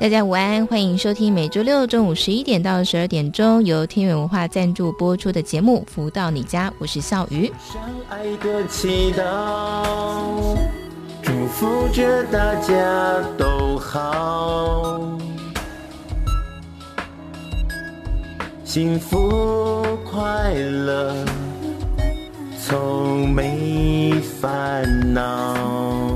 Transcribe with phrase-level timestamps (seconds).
[0.00, 7.52] 大家午安，欢迎收听每周六中午十一点到十二点钟由天元文化赞助播出的节目《福到你家》，我是笑鱼。
[7.68, 10.56] 相爱的祈祷，
[11.20, 15.00] 祝福着大家都好，
[18.62, 21.12] 幸福快乐，
[22.64, 26.07] 从没烦恼。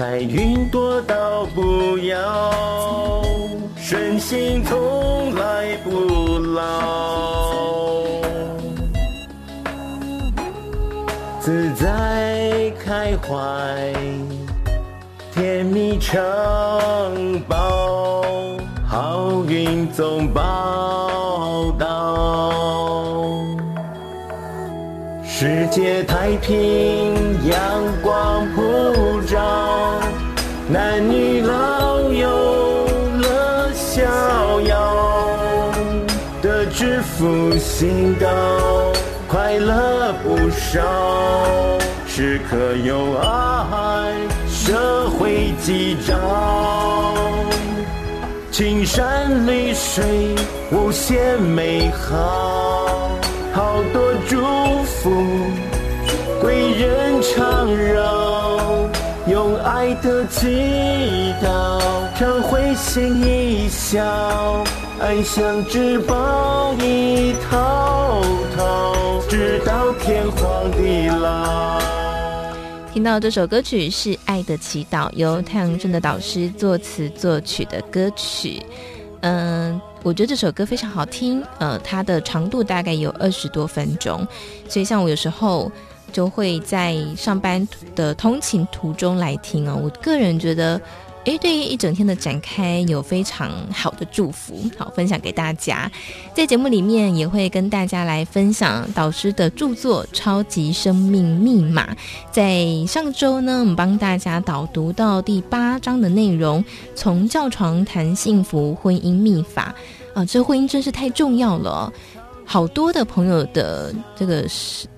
[0.00, 3.22] 财运多到不要，
[3.76, 6.62] 顺心从来不老，
[11.38, 13.92] 自在开怀，
[15.34, 16.18] 甜蜜城
[17.46, 18.22] 堡，
[18.88, 23.34] 好运总报到，
[25.22, 26.56] 世界太平，
[27.50, 27.60] 阳
[28.02, 29.19] 光普照。
[30.68, 32.86] 男女老幼
[33.18, 35.72] 乐逍遥，
[36.40, 38.28] 得知福星高，
[39.26, 40.80] 快乐不少，
[42.06, 44.12] 时刻有爱，
[44.48, 46.14] 社会吉兆，
[48.52, 50.36] 青山绿水
[50.70, 53.10] 无限美好，
[53.52, 54.40] 好多祝
[54.84, 55.10] 福，
[56.40, 58.88] 贵人常绕。
[59.28, 61.78] 用爱的祈祷，
[62.18, 64.02] 常会心一笑，
[64.98, 68.22] 安详之宝一套
[68.56, 71.78] 套，直到天荒地老。
[72.92, 78.60] 听到这首歌曲是《爱的祈祷》，由太阳镇的导师作词作曲的歌曲。
[79.20, 81.40] 嗯、呃，我觉得这首歌非常好听。
[81.58, 84.26] 呃，它的长度大概有二十多分钟，
[84.66, 85.70] 所以像我有时候。
[86.10, 89.80] 就会在上班的通勤途中来听哦。
[89.82, 90.80] 我个人觉得，
[91.24, 95.90] 诶，对于一整天的展开有非常好的祝福，好分享给大家。
[96.34, 101.94] 在节目里面也会跟大家来分享导师的著作《超级生命密码》。
[102.30, 109.74] 在上周呢，我们帮大家导读到第八章的内容，从教床谈幸福婚姻秘法
[110.14, 111.92] 啊，这婚姻真是太重要了。
[112.52, 114.44] 好多的朋友的这个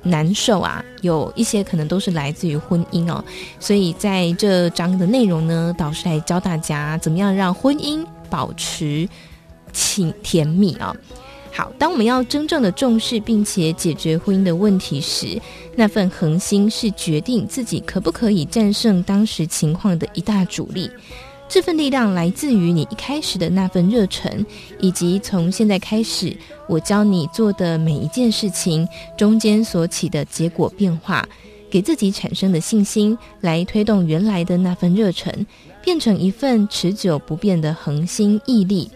[0.02, 3.22] 难受啊，有一些可能都是来自于婚姻哦，
[3.60, 9.06] 所以在这章的内容呢，导师来教大家怎么样让婚姻保持
[10.22, 10.96] 甜蜜啊。
[11.52, 15.38] 好，当我们要真正的重视并且解决婚姻的问题时，
[15.76, 20.90] 那份恒心是决定自己可不可以战胜当时情况的一大主力。
[21.52, 24.42] 这份力量来自于你一开始的那份热忱，
[24.80, 26.34] 以及从现在开始
[26.66, 31.28] 我教你做的每一件事情中间所起的结果变化，
[31.70, 35.46] 给自己产生的信心，来推动原来的那份热忱，
[35.84, 38.90] 变成一份持久不变的恒心毅力。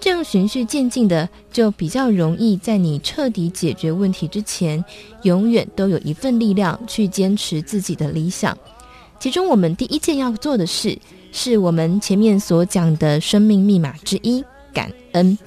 [0.00, 4.82] 这样循序渐进的，就比较容易在你彻底解决问题之前，
[5.24, 8.56] 永远都有一份力量去坚持自己的理想。
[9.20, 10.98] 其中，我们第一件要做的事。
[11.32, 14.44] 是我们前面所讲的生命密码之一——
[14.74, 15.38] 感恩。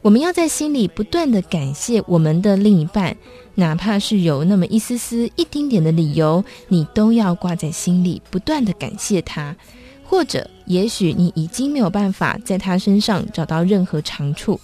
[0.00, 3.16] 我们要在心里不断地感谢我们的另一半，
[3.56, 9.56] 哪怕是有那么一丝丝、一丁点的理由，你都要挂在心里，不断地感谢他。
[10.04, 14.60] 或者，也许你已经没有办法在他身上找到任何长处，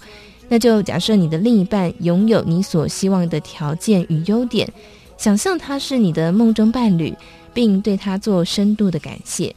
[0.47, 4.71] 那就假设你的另一半拥有你所希望的条件与优点，
[5.17, 7.13] 想象他是你的梦中伴侣，
[7.55, 9.55] 并对他做深度的感谢。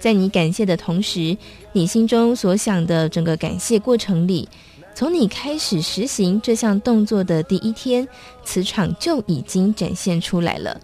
[0.00, 1.36] 在你感谢的同时，
[1.72, 4.48] 你心中所想的整个感谢过程里，
[4.94, 8.06] 从你开始实行这项动作的第一天，
[8.44, 10.80] 磁场就已经展现出来了。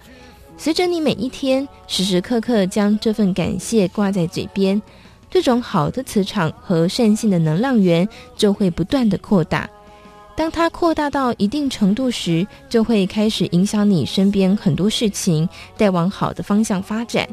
[0.59, 4.81] 随着你每一天时时刻刻将这份感谢挂在嘴边，
[5.31, 8.07] 这种好的磁场和善性的能量源
[8.37, 9.69] 就会不断的扩大。
[10.35, 17.29] 当它扩大到一定程度时，就会开始影响你身边很多事情，带往好的方向发展。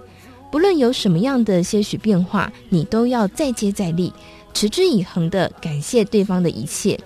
[0.52, 4.12] 不论有什么样的些许变化，你都要再接再厉，
[4.54, 7.00] 持之以恒地感谢对方的一切。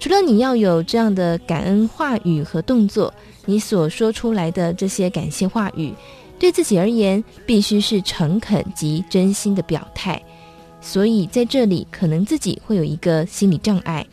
[0.00, 3.12] 除了你要有这样的感恩话语和动作，
[3.46, 5.94] 你所说出来的这些感谢话语，
[6.38, 10.20] 对自己而言必须是诚恳及真心的表态。
[10.80, 14.04] 所以在这里，可能自己会有一个心理障碍。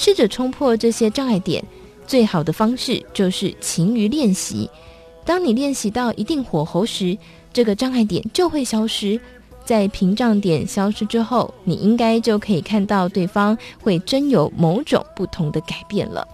[0.00, 1.62] 试着冲破这些障碍点，
[2.06, 4.66] 最好的方式就是勤于练习。
[5.26, 7.18] 当你练习到一定火候时，
[7.52, 9.20] 这个障碍点就会消失。
[9.62, 16.26] 在屏障点消失之后，你应该就可以看到对方会真有某种不同的改变了。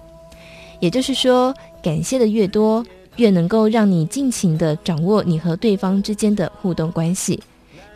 [0.78, 1.52] 也就是说，
[1.82, 2.86] 感谢的越多，
[3.16, 7.42] 越能够让你尽情地掌握你和对方之间的互动关系。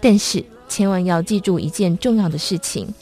[0.00, 2.92] 但是，千万要记住一件重要的事情，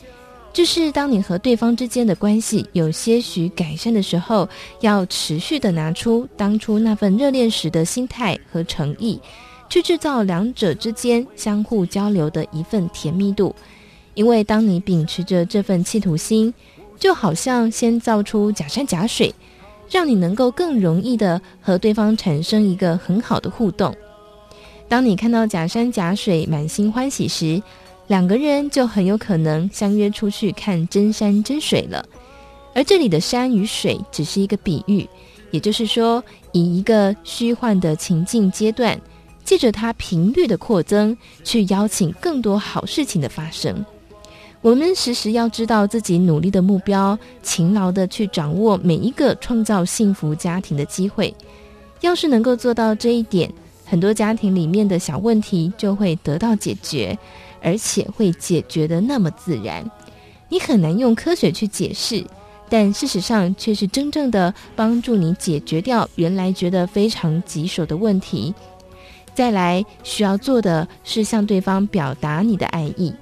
[0.52, 4.48] 就是当你和对方之间的关系有些许改善的时候，
[4.80, 9.20] 要持续地拿出当初那份热恋时的心态和诚意。
[9.70, 13.54] 去制造两者之间相互交流的一份甜蜜度，
[14.14, 16.52] 因为当你秉持着这份企图心，
[16.98, 19.32] 就好像先造出假山假水，
[19.90, 23.94] 让你能够更容易的和对方产生一个很好的互动。
[24.88, 27.62] 当你看到假山假水，满心欢喜时，
[28.08, 32.04] 两个人就很有可能相约出去看真山真水了。
[32.74, 35.08] 而这里的山与水只是一个比喻，
[35.50, 36.22] 也就是说，
[36.52, 39.00] 以一个虚幻的情境阶段。
[39.44, 43.82] 借着它频率的扩增，去邀请更多好事情的发生。
[44.60, 51.34] 我们时时要知道自己努力的目标，勤劳的去掌握每一个创造幸福家庭的机会。
[52.02, 53.50] 要是能够做到这一点，
[53.86, 57.18] 很多家庭里面的小问题就会得到解决，
[57.62, 59.90] 而且会解决得那么自然。
[60.48, 62.24] 你很难用科学去解释，
[62.68, 68.54] 但事实上却是真正的帮助你解决掉原来觉得非常棘手的问题。
[69.34, 73.14] 再来需要做的是向对方表达你的爱意。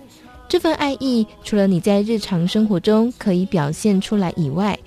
[0.48, 4.78] 这份爱意除了你在日常生活中可以表现出来以外，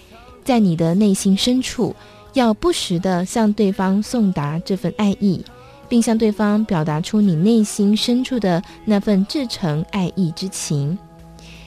[0.46, 1.94] 在你的内心深处，
[2.34, 5.44] 要不时地向对方送达这份爱意，
[5.90, 10.98] 并向对方表达出你内心深处的那份至诚爱意之情。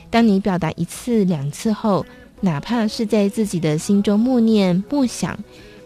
[0.09, 2.07] 当你表达一次两次后，
[2.41, 5.39] 哪怕是在自己的心中默念默想，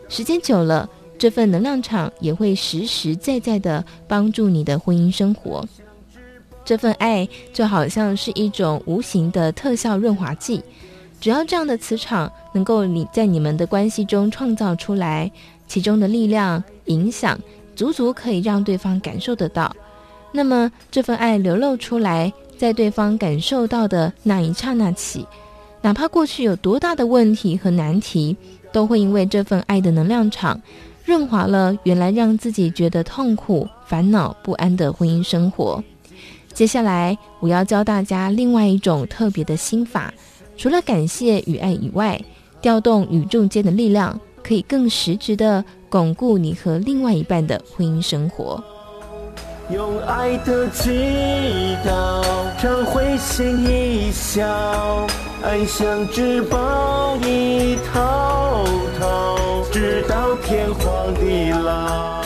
[0.09, 0.89] 时间久了。
[1.19, 5.67] 这份能量场也会实实在在地帮助你的婚姻生活。
[6.63, 10.63] 这份爱就好像是一种无形的特效润滑剂，
[11.19, 15.31] 只要这样的磁场能够你在你们的关系中创造出来，
[15.67, 17.41] 其中的力量影响
[17.77, 19.71] 足足可以让对方感受得到。
[20.33, 25.25] 那么这份爱流露出来，在对方感受到的那一刹那起，
[25.81, 28.37] 哪怕过去有多大的问题和难题，
[28.73, 30.61] 都会因为这份爱的能量场。
[31.05, 35.83] 润滑了原来让自己觉得痛苦、烦恼不安的婚姻生活。
[36.53, 40.13] 接下来我要教大家另外一种特别的心法，
[40.57, 42.21] 除了感谢与爱以外，
[42.61, 48.63] 调动宇宙间的力量，可以更实质的巩固你和另外一半的婚姻生活。
[49.71, 52.23] 用爱的祈祷，
[52.61, 54.47] 常会心一笑，
[55.43, 58.65] 爱像只宝一套
[59.01, 59.37] 套。
[59.73, 62.23] 直到天荒地老。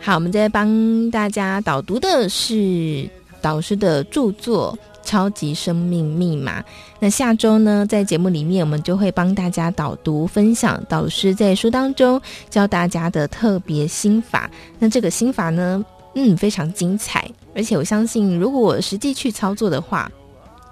[0.00, 3.10] 好，我们在帮大家导读的是
[3.42, 4.72] 导师的著作
[5.06, 6.60] 《超级生命密码》。
[7.00, 12.20] 那下周呢，在节目里面，我们就会帮大家导读分享导师在书当中
[12.50, 14.50] 教大家的特别心法。
[14.78, 15.82] 那这个心法呢，
[16.14, 20.10] 嗯，非常精彩，而且我相信，如果我实际去操作的话。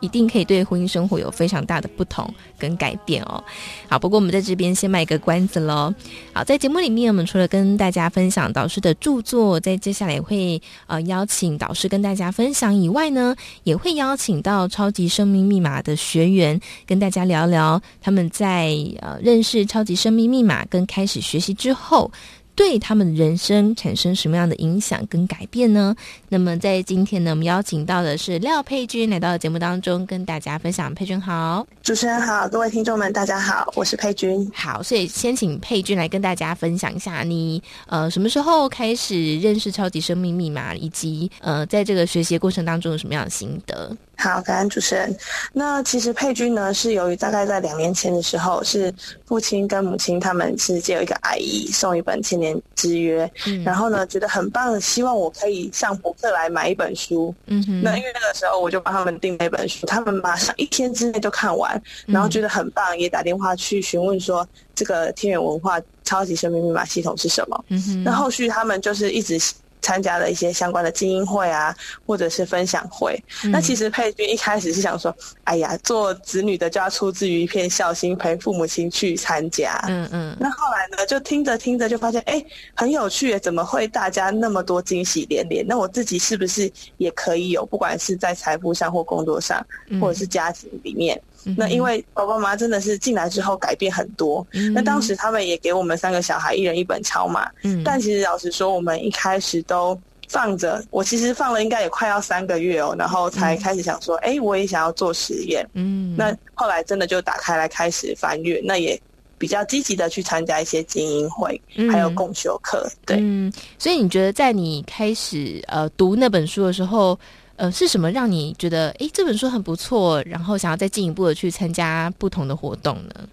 [0.00, 3.42] 一定可以对婚姻生活有非常大的不同跟改变哦。
[3.88, 5.94] 好，不过我们在这边先卖个关子喽。
[6.32, 22.10] 好，在节目里面，我们除了跟大家分享导师的著作，在接下来会呃邀请导师跟大家分享以外呢，也会邀请到超级生命密码的学员跟大家聊聊他们在呃认识超级生命密码跟开始学习之后。
[22.56, 25.94] 对他们的人生产生什么样的影响跟改变呢？
[26.28, 30.94] 那么在今天呢，我们邀请到的是廖佩君来到节目当中，跟大家分享。
[30.94, 34.50] 佩君好，主持人好，各位听众们大家好，我是佩君。
[34.54, 43.96] 好，所以先请佩君来跟大家分享一下你呃什么时候开始认识超级生命密码，以及呃在这个学习过程当中有什么样的心得。
[44.16, 45.14] 好，感恩主持人。
[45.52, 48.92] 那其实佩君呢，是由于大概在两年前的时候，是
[49.26, 57.34] 父亲跟母亲他们是借有一个阿姨送一本千年之约，嗯，然后呢觉得很棒，希望我可以上博客来买一本书。
[57.46, 57.82] 嗯哼。
[57.82, 67.64] 那因为那个时候我就帮他们订了一本书，他们马上一天之内就看完，然后觉得很棒，也打电话去询问说这个天元文化超级生命密码系统是什么。
[67.68, 68.04] 嗯哼。
[68.04, 69.40] 那后续他们就是一直。
[69.84, 71.76] 参加了一些相关的精英会啊，
[72.06, 73.22] 或者是分享会。
[73.44, 75.14] 嗯、那其实佩君一开始是想说，
[75.44, 79.84] 哎呀，做子女的就要出自于一片孝心，陪父母亲去参加。
[79.88, 80.34] 嗯嗯。
[80.40, 82.42] 那后来呢，就听着听着就发现，哎，
[82.74, 85.66] 很有趣，怎么会大家那么多惊喜连连？
[85.66, 87.66] 那我自己是不是也可以有？
[87.66, 89.62] 不管是在财富上或工作上，
[90.00, 91.14] 或者是家庭里面。
[91.16, 99.98] 嗯那因为爸爸妈妈真的是进来之后改变很多，嗯、那当时他们也给我们三个小孩一人一本超码，嗯，但其实老实说，我们一开始都
[100.28, 109.00] 放着，我其实放了应该也快要三个月哦，然后才开始想说，哎、嗯，我也想要做实验，嗯，那后来真的就打开来开始翻阅，那也
[109.36, 117.18] 比较积极的去参加一些精英会，嗯、还有共修课，对，嗯，所以你觉得在你开始呃读那本书的时候？
[117.56, 123.28] 呃，是什么让你觉得诶这本书很不错，然后想要再进一步的去参加不同的活动呢？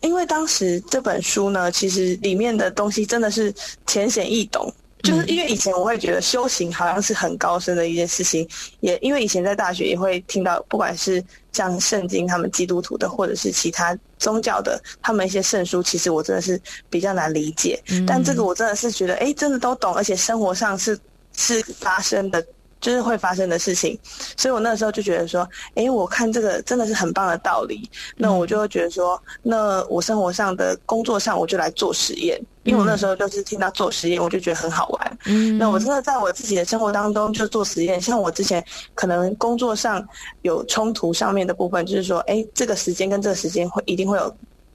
[0.00, 3.54] 因为当时这本书呢，其实里面的东西真的是
[3.86, 4.72] 浅显易懂。
[5.02, 8.48] 就是因为以前我会觉得修行好像是很高深的一件事情，
[8.80, 17.78] 也因为以前在大学也会听到，不管是像圣经他们基督徒的，或者是其他宗教的，他们一些圣书，其实我真的是比较难理解。
[17.90, 18.06] 嗯。
[18.06, 20.98] 但这个我真的是觉得，哎真的都懂，而且生活上是
[21.36, 22.42] 是发生的。
[22.84, 23.98] 就是会发生的事情，
[24.36, 35.18] 所以我那时候就觉得说，诶，我看这个真的是很棒的道理，那我就会觉得说，那我生活上的工作上我就来做实验，因为我那时候就是听到做实验，我就觉得很好玩。
[35.24, 38.62] 嗯，那我真的在我自己的生活当中就做实验，像我之前
[38.94, 40.06] 可能工作上
[40.42, 44.30] 有冲突上面的部分，就是说，诶，这个时间跟这个时间会一定会有。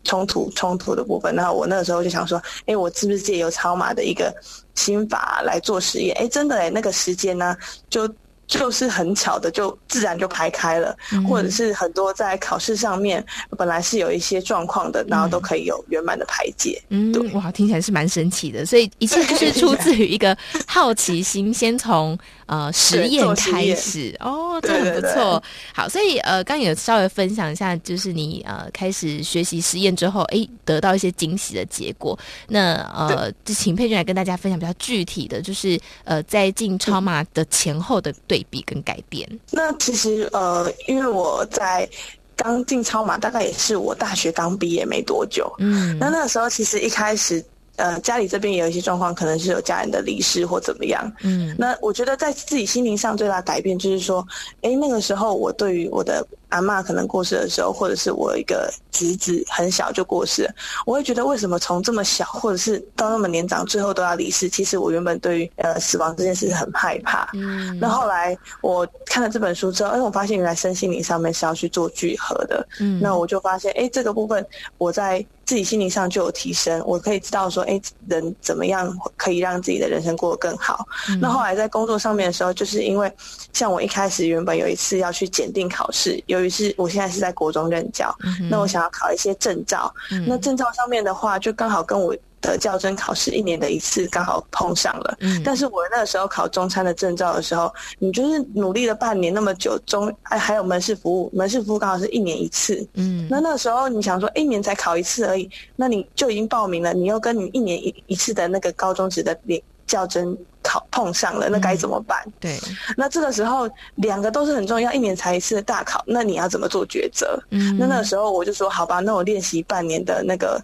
[0.05, 4.33] 冲突冲突的部分，然后我那个时候就想说，哎，我是不是借由超马的一个
[4.79, 6.15] 心法来做实验？
[6.17, 7.55] 哎，真的哎，那个时间呢，
[7.89, 8.09] 就。
[8.49, 13.23] 就是很巧的，就自然就排开了，嗯、或者是很多在考试上面
[13.55, 16.81] 本来是有一些状况的，然后都可以有圆满的排解。
[16.89, 18.65] 嗯，哇，听起来是蛮神奇的。
[18.65, 22.17] 所以一切就是出自于一个好奇心，先从
[22.49, 24.13] 呃实验开始。
[24.19, 25.41] 哦， 这很不错。
[25.73, 32.19] 好，所以呃，刚也稍微分享一下，就是你呃开始学习实验之后，哎，得到一些惊喜的结果。
[32.47, 38.45] 那呃，就请佩君来跟大家分享比较具体的，就是呃，在进超马的前后的对。
[38.51, 41.87] 比跟改变，那其实呃，因为我在
[42.35, 47.45] 刚进超马，大概也是我大学刚毕业没多久，嗯，那那个时候其实一开始。
[47.79, 51.09] 呃，家里这边也有一些状况，可能是有家人的离世或怎么样。
[51.23, 54.25] 嗯，那我觉得在自己心灵上最大的改变就是说，
[54.61, 60.49] 哎，那个时候我对于我的阿妈可能过世的时候，或者是我一个侄子很小就过世，
[60.85, 64.49] 我会觉得为什么从这么小，或者是到那么年长，最后都要离世？
[64.49, 67.29] 其实我原本对于呃死亡这件事很害怕。
[67.33, 72.67] 嗯，那后来我看了这本书之后，哎，我发现原来身心灵上面是要去做聚合的。
[72.79, 74.45] 嗯，那我就发现，哎，这个部分
[74.77, 75.25] 我在。
[75.45, 80.85] 自己心灵上就有提升，我可以知道说，哎，人怎么样可以让自己的人生过得更好。
[81.09, 81.19] 嗯。
[81.19, 83.11] 那后来在工作上面的时候，就是因为
[83.51, 92.15] 像我一开始原本有一次要去检定考试，由于是我现在是在国中任教，嗯，那我想要考一些证照，嗯，那证照上面的话，就刚好跟我。
[92.41, 97.69] 的教甄考试一年的一次刚好碰上了，嗯，但是我那个时候考中餐的证照的时候，
[97.99, 110.37] 你就是努力了半年那么久，中还还有门市服务，门市服务刚好是一年一次，嗯，那那个时候你想说一年才考一次而已，那你就已经报名了，你又跟你一年一一次的那个高中职的联教甄
[110.69, 112.21] 考碰上了，那该怎么办？
[112.25, 112.59] 嗯，对，
[112.95, 117.41] 那这个时候两个都是很重要，一年才一次的大考，那你要怎么做抉择？
[117.49, 120.61] 嗯，那那个时候我就说好吧，那我练习半年的那个。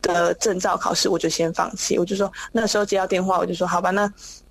[0.00, 1.98] 的证照考试，我就先放弃。
[1.98, 4.10] 我就说那时候接到电话，我就说好吧，那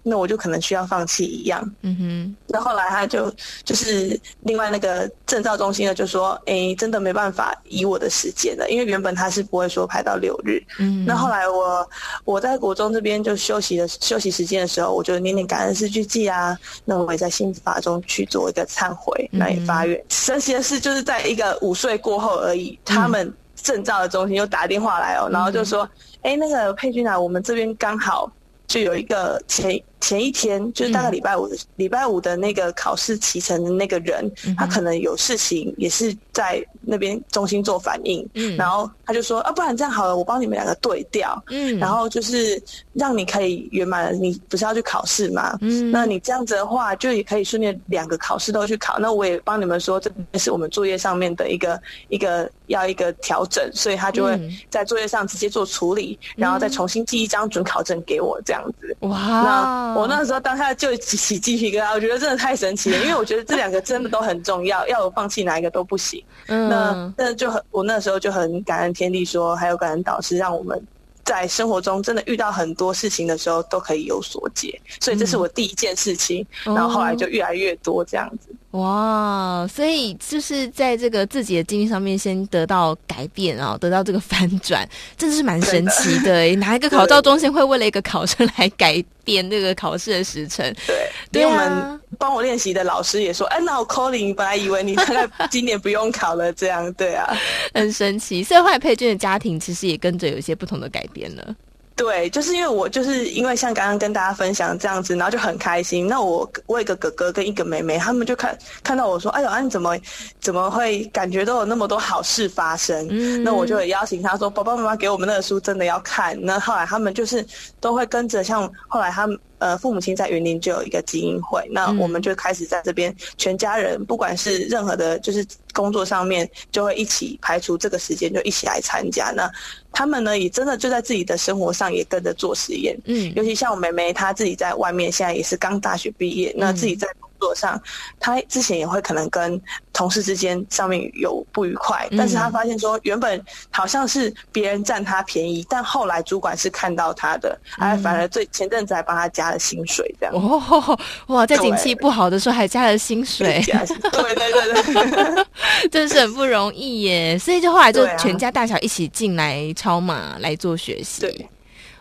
[0.09, 1.61] 那我就可能需要放弃一样。
[1.81, 2.35] 嗯哼。
[2.47, 3.29] 那后来他就
[3.63, 10.63] 就是另外那个证照中心呢，就说哎、欸，真的没办法以我的时间了，因为原本他是不会说排到六日。
[10.79, 11.05] 嗯。
[11.05, 11.89] 那后来我
[12.23, 16.57] 我在国中这边就休息的休息时间的时候，我就念念感恩诗句记啊。
[16.85, 20.01] 那我也在心法中去做一个忏悔，来发愿。
[20.09, 23.33] 神奇的是，就是在一个午睡过后而已，他们。
[23.63, 25.81] 证照的中心又打电话来哦，然后就说
[26.21, 28.31] ：“哎、嗯，那个佩君啊，我们这边刚好
[28.67, 38.27] 就有一个前。”前一天就是大概礼拜五的礼、嗯、拜五的那个考试启程的那个人、嗯，他可能有事情，也是在那边中心做反应。
[38.33, 41.41] 嗯，然后他就说啊，不然这样好了，我帮你们两个对调。
[41.49, 42.61] 嗯，然后就是
[42.93, 44.13] 让你可以圆满。
[44.21, 45.57] 你不是要去考试吗？
[45.61, 48.99] 嗯，那你这样子的话，就也可以顺便两个考试都去考。
[48.99, 54.39] 那我也帮你们说，这是我们作业上面的一个一个要一个调整，所以他就会
[54.69, 58.95] 在作业上直接做处理，嗯、然后再重新寄一张准考证给我，这样子。
[59.01, 59.86] 哇，那。
[59.95, 66.23] 我那时候当下就起鸡皮疙瘩，我觉得真的太神奇了，因为我觉得这两个真的都很重要，要我放弃哪一个都不行。
[66.47, 70.81] 嗯，那那就很，我那时候就很感恩天地说，还有感恩导师，让我们
[71.23, 74.79] 在生活中真的遇到很多事情的时候，都可以有所解。
[74.99, 78.49] 所以这是我第一件事情，嗯、然后后来就越来越多这样子。
[78.71, 86.33] 哇，所以就是在这个自己的经历上面先得到改变啊，得到这个反转，真的是蛮神奇的。
[86.33, 90.65] 的 哪一个考照中心会为了一个考生来改变这个考试的时程？
[90.85, 97.33] 对，对啊、因为我们帮我练习的老师也说：“哎，那我 calling 本来以为你大概今年不用考了，这样对啊，
[97.73, 101.55] 很神奇。”所以后来佩君的家庭其实也跟着有一些不同的改变了。
[101.97, 106.07] 对，就是因为我就是因为像刚刚跟大家分享这样子，然后就很开心。
[106.07, 109.97] 那我我有一个哥哥跟一个妹妹，他们就看看到我说：“哎呦，啊你怎么
[110.39, 117.43] 怎么会感觉都有那么多好事发生？”嗯，那我就也邀请他说：“爸爸妈妈给我们那个书真的要看。”那后来他们就是
[117.79, 119.37] 都会跟着，像后来他们。
[119.59, 129.31] 呃，父母亲在云林就有一个基因会，那我们就开始在这边，全家人不管是任何的，就是工作上面，就会一起排除这个时间，就一起来参加。
[129.35, 129.51] 那
[129.91, 132.97] 他们呢，也真的就在自己的生活上也跟着做实验。
[133.05, 137.07] 嗯，尤其像我妹妹，她自己在外面，现在也是刚大学毕业，那自己在。
[137.19, 137.81] 工作上，
[138.19, 139.59] 他之前也会可能跟
[139.93, 150.35] 同事之间上面有不愉快，嗯、但是他发现说，原本好像是别人占他便宜，但后来主管是看到他的，哎、嗯，反而最前阵子还帮他加了薪水，这样。
[150.35, 155.45] 哦， 哇，在景气不好的时候还加了薪水，对对对对，
[155.89, 157.37] 真是很不容易耶。
[157.37, 161.21] 所以就后来就全家大小一起进来超马来做学习。
[161.21, 161.49] 对。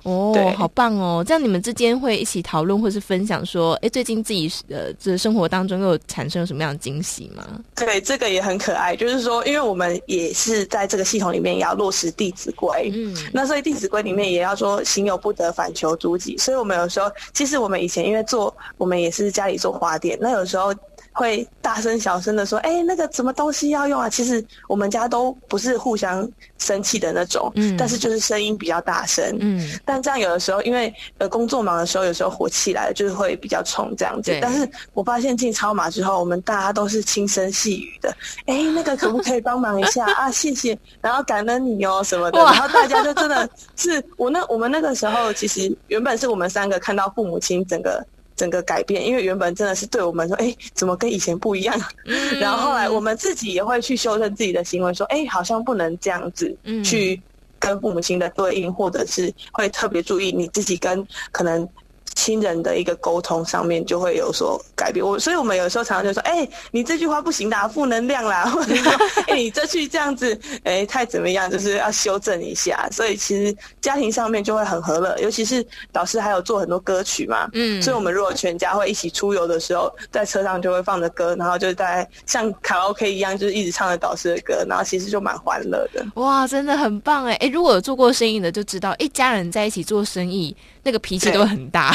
[0.06, 1.24] 哦，好棒哦！
[1.26, 7.44] 这样你们之间会一起讨论或是分享说，哎，最近自己呃这生活当中又产生了什么样的惊喜吗？
[7.74, 8.94] 对，这个也很可爱。
[8.94, 16.38] 就是说，因为我们也是在这个系统里面也要落实《弟子规》，嗯，那所以《弟子规》里面也要说“行有不得，反求诸己”。
[16.38, 20.72] 所以我们有时候，其实我们以前因为做，我们也是家里做花店，那有时候。
[21.16, 29.66] 会大声小声的说：“哎，那个什么东西要用啊？”其实我们家都不是互相生气的那种，嗯，但是就是声音比较大声，嗯。
[29.82, 34.38] 但这样有的时候，因为呃工作忙的时候，有时候火气来了，就是会比较冲这样子。
[34.42, 38.14] 但是我发现进超马之后，我们大家都是轻声细语的。
[38.44, 40.30] 哎，那个可不可以帮忙一下 啊？
[40.30, 42.38] 谢谢，然后感恩你哦什么的。
[42.38, 48.04] 然后大家就真的是我那我们那个时候，其实原本是我们三个看到父母亲整个。
[48.36, 51.74] 整个改变，因为原本真的是对我们说，哎，怎么跟以前不一样？
[52.04, 57.20] 嗯、然后后来我们自己也会去修正自己的行为，说，哎，好像不能这样子去
[57.58, 61.68] 跟父母亲的对应，或者是会特别注意你自己跟可能。
[62.16, 68.90] 亲人的一个沟通上面就会有所改变，我所以我们有时候常常就说，哎、欸，你这句话不行的，负能量啦，或者说，
[69.28, 72.88] 哎、欸，你这句这样子，哎、欸，太怎么样，就是要修正一下。
[72.90, 86.04] 所以其实家庭上面就会很和乐，尤其是导师还有做很多歌曲嘛，嗯，所以我们如果全家会一起出游的时候，在车上就会放着歌，然后就大概像卡拉 OK 一样，就是一直唱着导师的歌，然后其实就蛮欢乐的。
[86.14, 90.56] 哇，真的很棒哎，哎，如果有做过生意的就知道，一家人在一起做生意。
[90.86, 91.92] 那个脾气都很大，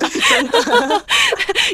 [0.00, 1.04] 真的，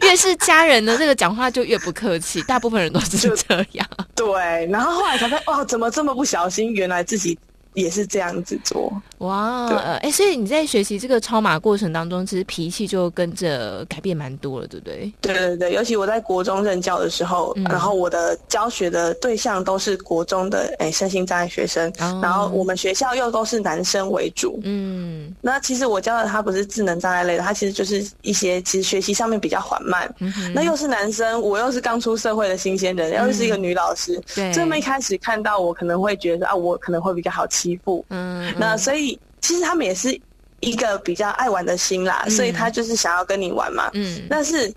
[0.02, 2.42] 越是家人呢，这个讲话就越不客气。
[2.46, 3.88] 大部分人都是这样。
[4.14, 6.74] 对，然后后来才发现，哇，怎么这么不小心？
[6.74, 7.38] 原来自己。
[7.74, 8.92] 也是这样子做。
[9.18, 15.12] 哇，哎对、欸，所以你在学习这个超马过程当中，其实脾气就跟着改变蛮多了，对不对？
[15.20, 40.20] 对对对，尤其我在国中任教的时候，嗯、然后我的教学的对象都是国中的哎、欸、身心障碍学生，哦、然后我们学校又都是男生为主，嗯，那其实我教的他不是智能障碍类的，他其实就是一些其实学习上面比较缓慢，嗯、那又是男生，我又是刚出社会的新鲜人，嗯、又是一个女老师，对，这么一开始看到我可能会觉得啊，我可能会比较好欺负，嗯，嗯，那所以其实他们也是
[40.60, 44.22] 一个比较爱玩的心啦，嗯、所以他就是想要跟你玩嘛，嗯。
[44.28, 44.72] 但是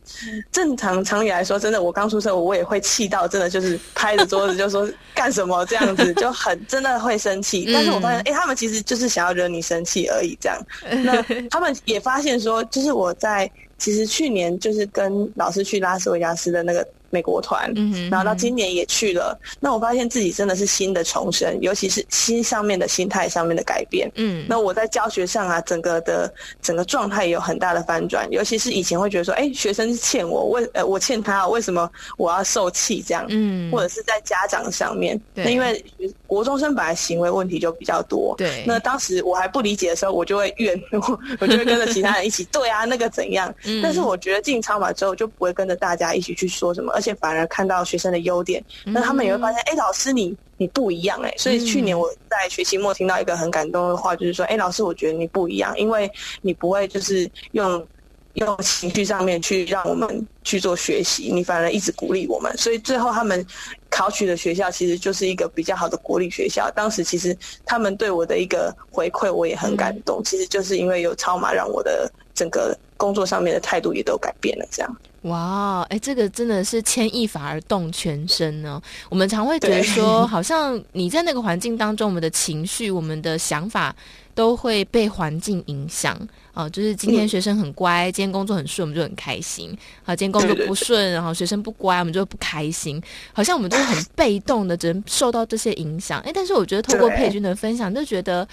[0.51, 7.65] 正常常理来说，真的我刚出生，我也会气到，真的就是拍着桌子就说干什么这样子，就很真的会生气。
[7.67, 10.59] 嗯、但是我发现，哎、欸，他们其实就是想要惹你生气而已，这样。
[11.03, 16.87] 那他们也发现说，就是我在其实去年就是跟老师去拉斯维加斯的那个。
[17.15, 19.39] 美国团，嗯，然后到今年也去了。
[19.61, 24.11] 那我发现自己真的是新的重生，尤其是心上面的心态上面的改变。
[24.15, 28.29] 嗯，那我在教学上啊，整个的整个状态也有很大的翻转。
[28.31, 33.25] 尤其是以前会觉得说，哎，学生是欠我，为呃我欠他，为什么我要受气这样？
[33.29, 35.81] 嗯，或者是在家长上面，对那因为
[36.27, 38.35] 国中生本来行为问题就比较多。
[38.37, 40.77] 对，那当时我还不理解的时候，我就会怨，
[41.39, 43.53] 我就会跟着其他人一起，对啊，那个怎样？
[43.63, 51.37] 嗯，但是我觉得进超马之后，就不会跟着大家一起去说什么，而且反而看到学生的优点，那他们也会发现，哎、嗯欸，老师你你不一样哎、欸。
[51.37, 56.09] 所以去年我在学期末听到一个很感动的话，就是说，哎、欸，老师，我觉得你不一样，因为
[56.41, 57.85] 你不会就是用
[58.33, 62.55] 用情绪上面去让我们去做学习，你反而一直鼓励我们。
[62.57, 63.45] 所以最后他们
[63.89, 66.69] 考取的学校其实就是一个比较好的国立学校。
[66.71, 70.21] 当时其实他们对我的一个回馈，我也很感动。
[70.23, 74.97] 其实就是因为有超马，让我的整个工作上面的态度也都改变了，这样。
[75.25, 78.79] 哇，哎，这个真的是牵一发而动全身呢。
[79.09, 83.95] 我们常会觉得说， 好像你在那个环境当中，我们的情绪、我们的想法
[84.35, 86.15] 都会被环境影响。
[86.53, 89.75] 哦、啊，就是今天学生很乖，嗯、今天工作很顺，我们就很开心。
[90.03, 93.01] 好，今天工作不顺，然后学生不乖，我们就不开心。
[93.33, 96.21] 好像我们都很被动的，只能受到这些影响。
[96.21, 98.47] 哎，但是我觉得透过佩君的分享，就觉得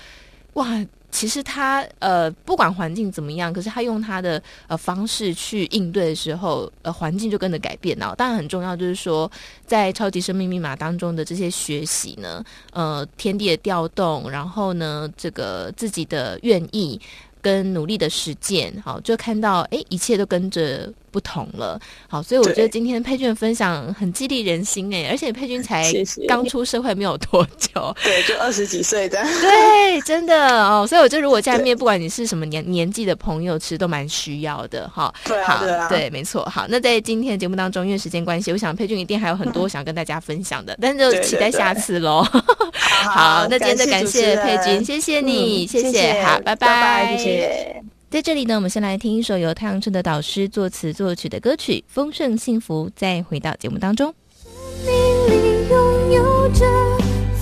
[0.54, 0.82] 哇。
[1.12, 8.14] 其实他呃，不管环境怎么样，可是他用他的呃方式去应对的时候，呃，环境就跟着改变了。
[8.16, 9.30] 当然很重要，就是说
[9.66, 16.98] 在超级生命密码当中的这些学习呢，呃，天地的调动，然后呢，这个自己的愿意
[17.40, 20.92] 跟努力的实践，好，就看到哎，一切都跟着。
[21.12, 25.92] 不同了，好，所以我觉得今天佩君的分享很激励人心哎，而且佩君才
[26.26, 35.12] 刚出社会没有多久， 对，就二十几岁的，对，真的哦，所以我觉得如果下面不管你是什么年年纪的朋友，其实都蛮需要的哈。
[35.24, 36.42] 对啊，好，对啊，对，没错。
[36.46, 42.22] 好，那在今天的节目当中，因为时间关系，我想佩君一定还有很多想跟大家分享的，但是就期待下次喽。
[43.04, 47.91] 好，那今天的感谢佩君，谢谢你，谢谢，好，拜拜，谢谢。
[48.12, 54.14] 在这里呢，我们先来听一首由太阳盛德导师作词作曲的歌曲《丰盛幸福》，再回到节目当中。
[54.44, 54.52] 生
[54.84, 54.92] 命
[55.30, 56.66] 里拥有着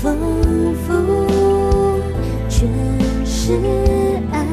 [0.00, 0.16] 丰
[0.86, 0.92] 富，
[2.48, 2.68] 全
[3.26, 3.58] 是
[4.30, 4.46] 爱，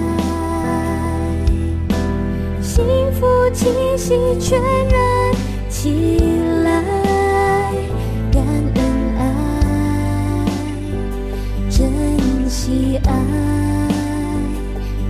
[2.64, 5.36] 幸福气息全然
[5.70, 6.32] 起
[6.64, 6.82] 来，
[8.32, 8.82] 感恩
[9.20, 10.46] 爱，
[11.70, 13.67] 珍惜爱。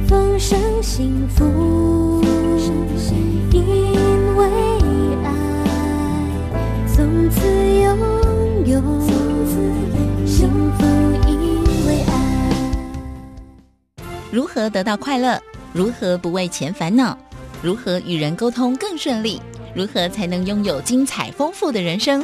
[0.07, 2.23] 丰盛幸福，
[3.51, 3.61] 因
[4.37, 4.47] 为
[5.25, 5.33] 爱，
[6.87, 7.99] 从此拥
[8.65, 8.81] 有
[10.25, 10.85] 幸福，
[11.27, 12.11] 因为爱。
[14.31, 15.37] 如何得到快乐？
[15.73, 17.17] 如何不为钱烦恼？
[17.61, 19.41] 如何与人沟通更顺利？
[19.75, 22.23] 如何才能拥有精彩丰富的人生？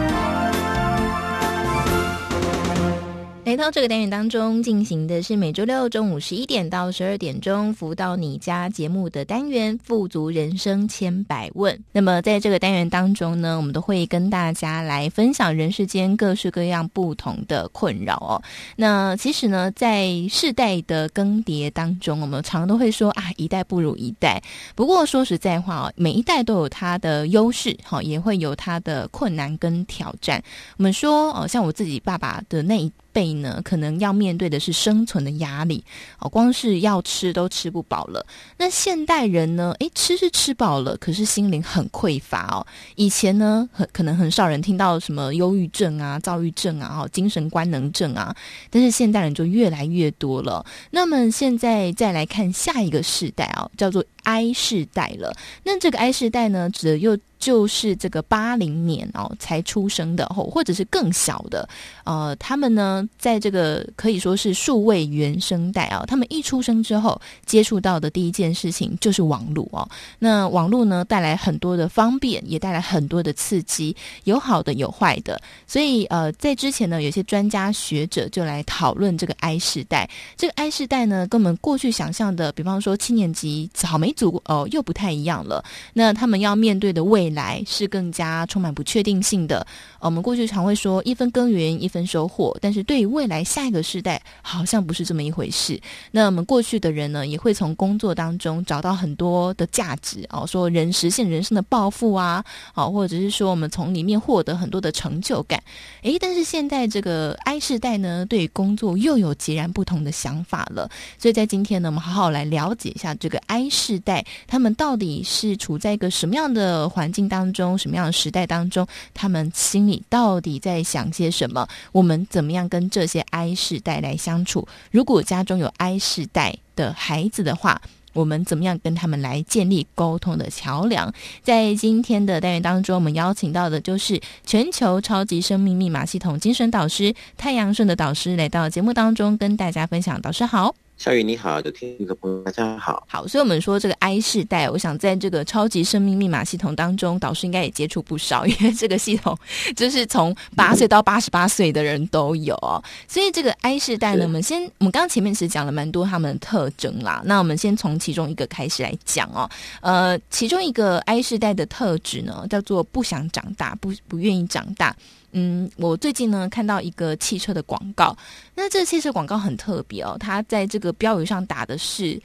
[3.51, 11.77] 来到这个单元当中进行的是每周六中午十一点到十二点钟福到你家节目的单元“富足人生千百问”。
[11.91, 18.41] 那么在这个单元当中呢，我们都会跟大家来分享人世间各式各样不同的困扰哦。
[18.77, 24.41] 那其实呢，在世代的更迭当中，我们常都会说啊，一代不如一代。
[24.75, 30.41] 不过说实在话哦，每一代都有它的优势，好，也会有它的困难跟挑战。
[30.77, 35.83] 我们说哦，像我自己爸爸的那一辈呢，可能要面对的是生存的压力
[36.19, 38.25] 哦，光是要吃都吃不饱了。
[38.57, 39.73] 那现代人呢？
[39.79, 42.65] 诶，吃是吃饱了，可是心灵很匮乏哦。
[42.95, 48.35] 以前呢，很可能很少人听到什么忧郁症啊、躁郁症啊、哦精神官能症啊，
[48.69, 50.65] 但是现代人就越来越多了。
[50.91, 55.35] 那么现在再来看下一个世代啊，叫做 I 世代了。
[55.63, 61.67] 那这个 I 世代呢，指的又就是这个八零年哦才出生的，或或者是更小的，
[62.05, 69.89] 呃，他们呢，在这个可以说是数位原生代啊，他们一出生之后接触到的第一件事情就是网络哦。
[70.19, 75.41] 那网络呢，带来很多的方便，也带来很多的刺激，有好的有坏的。
[75.65, 80.07] 所以呃，在之前呢，有些专家学者就来讨论这个 I 世代。
[80.37, 85.65] 这个 I 世代呢，跟我们过去想象的，比方说七年级草莓族哦，又不太一样了。
[85.93, 89.65] 那他们要面对的未来是更加充满不确定性的。
[89.99, 95.79] 我们过去常会说一分耕耘一分收获，但是对于未来下一个世代，好像不是这么一回事。
[96.11, 105.61] 那我们过去的人呢，也会从工作当中找到很多的价值哦，说人实现人生的抱负啊，好，或者是说我们从里面获得很多的成就感。
[106.01, 110.89] 诶，但是现在这个 I 世代呢，对工作又有截然不同的想法了。
[111.17, 121.67] 所以在今天呢，我们好好来了解一下这个 I 世代，他们到底是处在一个什么样的环境当中，什么样的时代当中，他们心里到底在想些什么？
[121.91, 124.67] 我们怎么样跟这些 I 世代来相处？
[124.91, 127.81] 如果家中有 I 世代的孩子的话，
[128.13, 131.13] 我们怎么样跟他们来建立沟通的桥梁？
[131.43, 140.21] 在今天的单元当中，我们邀请到的就是全球超级生命密码系统精神导师太阳顺的导师来到节目当中，跟大家分享。
[140.21, 140.75] 导师好。
[141.01, 143.03] 小雨你好，有听众朋友大家好。
[143.09, 149.35] 好，所以我们说这个 I 世代，我想在这个超级生命密码系统当中，导师应该也接触不少，因为这个系统
[149.75, 152.79] 就是从八岁到八十八岁的人都有哦。
[153.07, 157.23] 所以这个 I 世代呢，我们先，我们刚刚前面其实讲了蛮多他们的特征啦。
[157.25, 159.49] 那我们先从其中一个开始来讲哦。
[159.81, 164.95] 呃，其中一个 I 世代的特质呢，叫做不想长大，不不愿意长大。
[165.33, 168.15] 嗯，我最近呢看到一个汽车的广告，
[168.55, 172.21] 那这汽车广告很特别哦，它在这个标语上打的是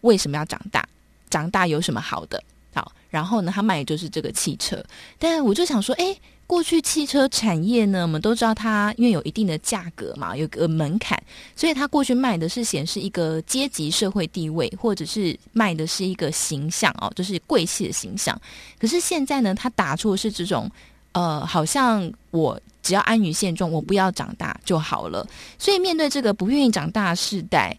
[0.00, 0.86] 为什么要长大？
[1.30, 2.42] 长大有什么好的？
[2.74, 4.82] 好，然后呢，他卖的就是这个汽车。
[5.18, 11.18] 但我就想说，诶，过去汽车产业呢，我们都知道它因为有一定的价格嘛，有个门槛，
[11.54, 18.38] 所以它过去卖的是显示一个阶级社会地位，或者是卖的是一个形象哦，就是贵气的形象。
[18.78, 20.70] 可是现在呢，它打出的是这种。
[21.12, 25.26] 呃，好像我只要安于现状，我不要长大就好了。
[25.58, 27.76] 所以面对这个不愿意长大的世代，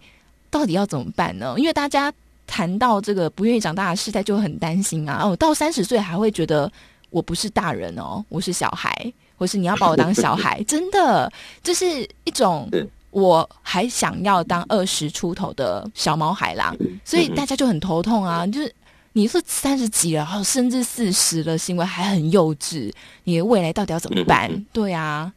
[0.49, 1.55] 到底要怎么办呢？
[1.57, 2.13] 因为大家
[2.45, 5.21] 谈到这个不愿意长大的世代，就很担心啊。
[5.23, 6.71] 哦，到三十岁还会觉得
[7.09, 11.31] 我不是大人哦，我是小孩，或是你要把我当小孩， 真的，
[11.63, 12.69] 这是一种
[13.09, 16.75] 我还想要当二十出头的小毛孩啦。
[17.03, 18.73] 所以大家就很头痛啊，就是。
[19.15, 22.91] 你是三十几了，然后甚至四十了，行为还很幼稚，
[23.23, 24.51] 你的未来到底要怎么办？
[24.51, 25.31] 嗯、对啊，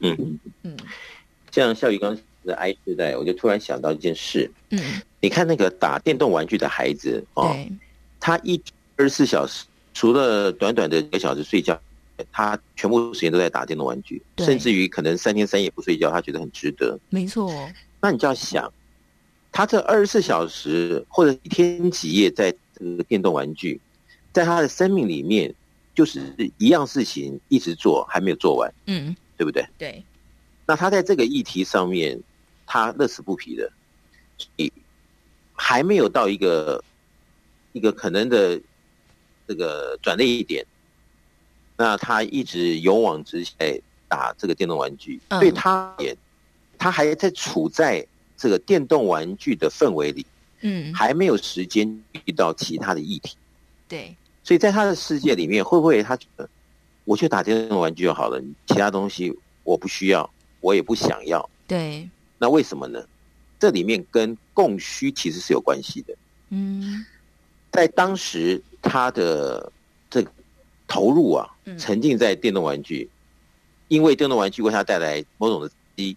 [0.00, 0.76] 嗯嗯，
[1.52, 4.50] 像孝宇刚的 I 世代，我就突然想到一件事。
[4.70, 7.56] 嗯，你看那个打电动玩具的孩子哦，
[8.18, 8.60] 他一
[8.96, 9.64] 二十四小时，
[9.94, 11.80] 除了短短的一个小时睡觉，
[12.32, 16.98] 他全部时间都在打电动玩具，甚至于可能三天三夜不睡觉，他觉得很值得。
[17.08, 17.48] 没错，
[18.00, 18.72] 那你就要想，
[19.52, 22.52] 他这二十四小时或者一天几夜在。
[22.80, 23.78] 这个电动玩具，
[24.32, 25.54] 在他的生命里面，
[25.94, 29.62] 就是一样事情一直做，还没有做完，嗯，对不对？
[29.76, 30.02] 对。
[30.66, 32.18] 那他在这个议题上面，
[32.64, 33.70] 他乐此不疲的，
[34.56, 34.72] 你
[35.52, 36.82] 还没有到一个
[37.72, 38.58] 一个可能的
[39.46, 40.64] 这个转捩点，
[41.76, 46.16] 那他一直勇往直前打这个电动玩具，嗯、对他也，
[46.78, 48.06] 他还在处在
[48.38, 50.24] 这个电动玩具的氛围里。
[50.60, 53.36] 嗯，还没有时间遇到其他的议题，
[53.88, 56.48] 对，所以在他的世界里面，会不会他觉得
[57.04, 60.28] 我去打电动玩具就好了，其他东西我不需要，
[60.60, 63.02] 我也不想要，对，那为什么呢？
[63.58, 66.14] 这里面跟供需其实是有关系的。
[66.48, 67.04] 嗯，
[67.70, 69.70] 在当时他的
[70.08, 70.30] 这个
[70.88, 73.08] 投入啊，沉浸在电动玩具，
[73.88, 76.16] 因为电动玩具为他带来某种的刺激，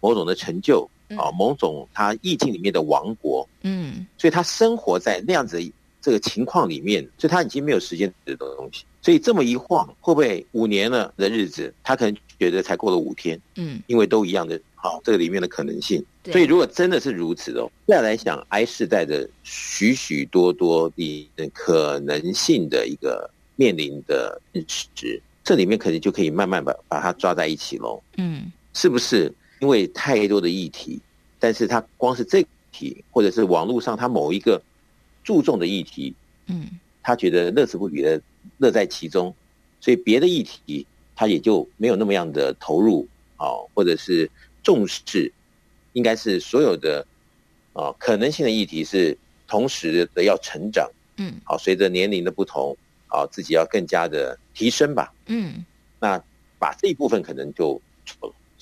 [0.00, 0.88] 某种的成就。
[1.18, 5.60] 啊，某种他意境里面的王国，嗯，所以他生活在那样子
[6.00, 29.32] 这个情况里面，所以他已经没有时间这东西，所以这么一晃，会不会五年了的日子，他可能觉得才过了五天，嗯，因为都一样的，好，这个里面的可能性，所以如果真的是如此哦，再来想 I 世代的许许多多的可能性的一个面临的日子，这里面可能就可以慢慢把把它抓在一起喽，嗯，是不是？
[29.62, 31.00] 因为太多的议题，
[31.38, 34.60] 但是他光是这个议题，或者是网络上他某一个
[35.22, 36.12] 注重的议题，
[36.46, 36.66] 嗯，
[37.00, 38.20] 他觉得乐此不疲的
[38.58, 39.32] 乐在其中，
[39.80, 44.28] 所以别的议题他也就没有那么样的投入啊，或者是
[44.64, 45.32] 重视，
[45.92, 47.06] 应该是所有的
[47.72, 55.64] 啊可能性的议题是同时的要成长，嗯，好，随着年龄的不同，啊，自己要更加的提升吧，嗯，
[56.00, 56.20] 那
[56.58, 57.80] 把这一部分可能就。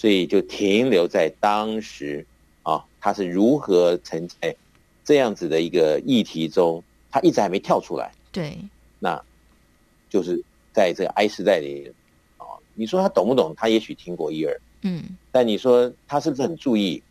[0.00, 2.24] 所以就停留在当时
[2.62, 4.56] 啊，他是如何沉在
[5.04, 8.10] 这样子的一个议题中，他一直还没跳出来。
[8.32, 8.56] 对，
[8.98, 9.22] 那
[10.08, 11.92] 就是在这个 I 时代里
[12.38, 13.52] 啊，你说他懂不懂？
[13.54, 17.02] 他也许听过一二，嗯，但你说他是不是很注意？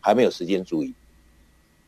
[0.00, 0.94] 还没有时间注意。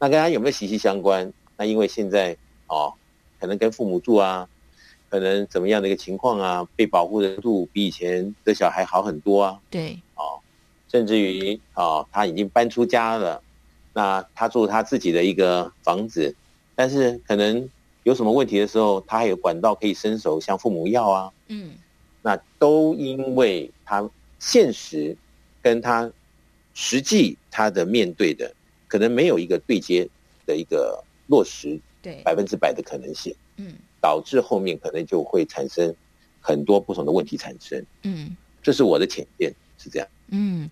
[0.01, 1.33] 那跟他有没有息息相关？
[1.57, 2.92] 那因为现在哦，
[3.38, 4.49] 可能跟父母住啊，
[5.09, 9.61] 可能怎么样的一个情况啊，被保护的度比以前的小孩好很多啊。
[9.71, 10.08] 对，哦。
[10.90, 13.42] 甚至于啊，他已经搬出家了，
[13.92, 16.35] 那他住他自己的一个房子，
[16.74, 17.68] 但是可能
[18.05, 21.33] 有什么问题的时候，他还有管道可以伸手向父母要啊。
[21.48, 21.72] 嗯，
[22.22, 25.16] 那都因为他现实
[25.61, 26.11] 跟他
[26.74, 28.55] 实际他的面对的，
[28.87, 30.09] 可能没有一个对接
[30.46, 33.35] 的一个落实，对百分之百的可能性。
[33.57, 35.92] 嗯，导致后面可能就会产生
[36.40, 37.85] 很多不同的问题产生。
[38.05, 40.09] 嗯，这是我的浅见，是这样。
[40.29, 40.71] 嗯，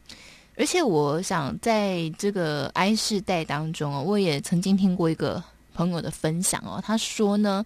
[0.57, 5.43] 而且我想在这个 I 世代当中哦，我也曾经听过一个
[5.75, 7.65] 朋友的分享哦，他说呢，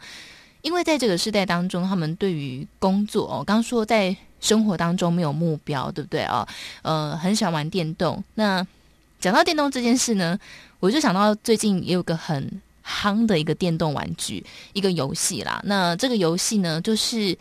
[0.62, 6.46] 因为在这个世代当中，他们对于工作哦，刚说在生活当中没有目标，对不对啊？
[6.83, 8.66] 呃，很喜欢玩电动，那
[9.20, 10.38] 讲到电动这件事呢，
[10.81, 15.61] 我就想到最近也有个很夯的一个电动玩具，一个游戏啦。
[15.64, 17.37] 那这个游戏呢，就是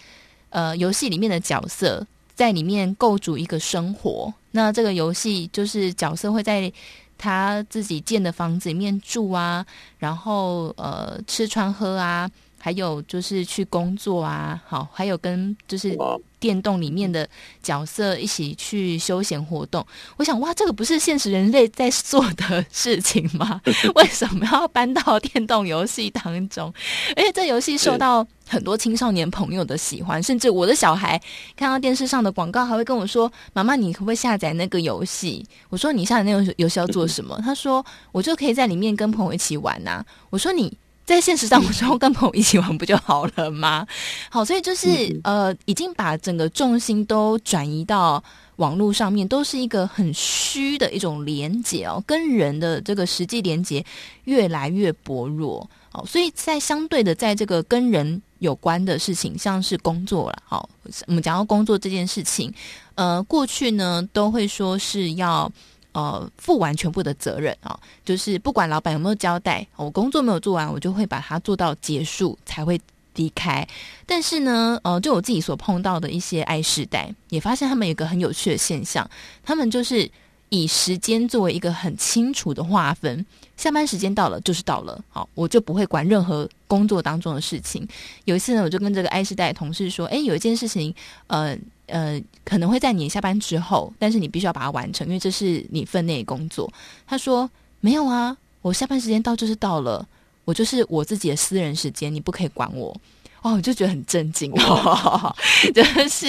[0.50, 2.06] 呃，游戏里面的角色
[2.40, 4.34] 在里面构筑一个生活。
[4.52, 6.72] 那这个游戏就是角色会在
[7.18, 9.66] 他自己建的房子里面住啊，
[9.98, 12.32] 然后呃，吃穿喝啊。
[12.62, 15.98] 还有就是去工作啊，好，还有跟就是
[16.40, 17.28] 电动里面的
[17.62, 19.86] 角色一起去休闲活动。
[20.18, 23.62] 我想，哇，这个不是现实人类在做的事情吗？
[23.96, 26.74] 为什么要搬到电动游戏当中？
[27.16, 31.22] 而且这游戏受到很多青少年朋友的喜欢，甚至我的小孩
[31.56, 40.76] 看到电视上的广告，还会跟我说：“妈妈，你可不可以下载那个游戏？”我说：“你下载那个游戏要做什么？”他说：“我就可以在里面跟朋友一起玩呐。”我说：“你。”
[41.10, 43.84] 在现实生活中跟朋友一起玩不就好了吗？
[44.30, 48.24] 好，所以就是呃，已经把整个重心都转移到
[48.58, 53.84] 网络上面，都是一个很虚的一种连接哦，跟人的这个实际连接
[54.26, 55.68] 越来越薄弱。
[55.94, 60.70] 哦，所以在相对的，在这个跟人有关的事情，像是工作了，好，
[61.08, 62.54] 我们讲到工作这件事情，
[62.94, 65.52] 呃，过去呢都会说是要。
[66.00, 72.80] 呃，负完全部的责任啊，就是不管老板有没有交代，我工作没有做完，我就会把它做到结束才会
[73.16, 73.68] 离开。
[74.06, 79.10] 但是呢，呃，就我自己所碰到的一些爱世代，也发现他们有一个很有趣的现象，
[79.44, 80.10] 他们就是
[80.48, 83.26] 以时间作为一个很清楚的划分，
[83.58, 87.86] 下班时间到了就是到了，好，我就不会管任何工作当中的事情。
[88.24, 90.96] 有一次呢，我就跟这个 I 世代同事说，哎，有一件事情，
[91.28, 91.58] 呃。
[91.92, 96.72] 呃，可能会在你下班之后，但是你必须要把它完成，因为这是你分内的工作。
[97.06, 97.50] 他说
[97.82, 100.08] ：“没有啊，我下班时间到就是到了，
[100.46, 102.96] 我就是我自己的私人时间，你不可以管我。”
[103.42, 105.34] 哦，我就觉得很震惊哦，
[105.74, 106.28] 就是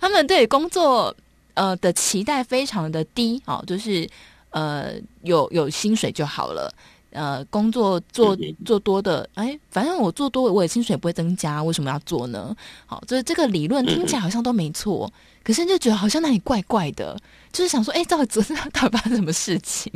[0.00, 1.12] 他们对工作
[1.54, 4.08] 呃的期待非常的低哦，就是
[4.50, 6.72] 呃有有薪水就好了。
[7.12, 12.54] 呃，工作做做多的，哎，反正我做多，我也薪水也不会增加，为什么要做呢？
[12.86, 15.12] 好，就是这个理论听起来好像都没错，
[15.44, 17.16] 可是就觉得好像那里怪怪的，
[17.52, 19.92] 就是想说，哎，到底昨天到底发生什么事情？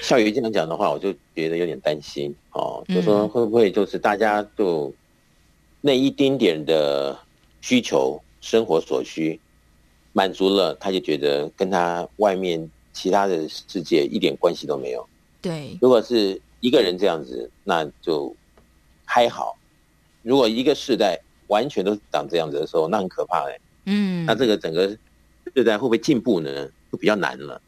[0.00, 4.92] 校园这样讲的话，我就觉得有点担心哦，就说会不会就是大家就
[5.80, 7.18] 那一丁点的
[7.60, 9.38] 需求、生活所需
[10.12, 15.06] 满足了，他就觉得跟他外面其他的世界一点关系都没有。
[15.42, 18.34] 对，如果是一个人这样子，那就
[19.04, 19.58] 还好；
[20.22, 23.58] 如果一个世代完全都长这样子的时候，那很可怕哎。
[23.86, 24.96] 嗯，那这个整个
[25.56, 26.68] 世代会不会进步呢？
[26.92, 27.60] 就比较难了。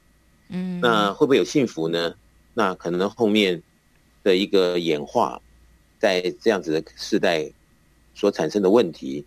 [0.50, 2.14] 嗯，那会不会有幸福呢？
[2.54, 3.60] 那可能后面
[4.22, 5.42] 的一个演化，
[5.98, 7.50] 在这样子的世代
[8.14, 9.24] 所产生的问题，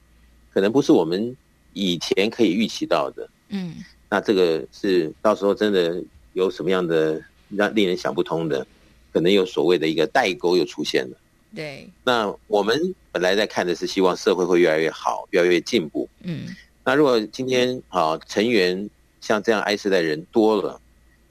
[0.54, 1.36] 可能不是我们
[1.74, 3.30] 以前可以预期到的。
[3.50, 3.76] 嗯，
[4.10, 7.22] 那这个是到时候真的有什么样的？
[7.50, 8.66] 让令人想不通的，
[9.12, 11.18] 可能有所谓的一个代沟又出现了。
[11.56, 16.08] 对，那我们本来在看的是希望社会会越来越好，越来越进步。
[16.22, 18.90] 嗯，那如果今天啊成员
[19.22, 20.80] 像这样 I 世代人多了，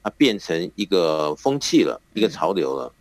[0.01, 2.95] 它变成一个风气了，一个潮流了，嗯、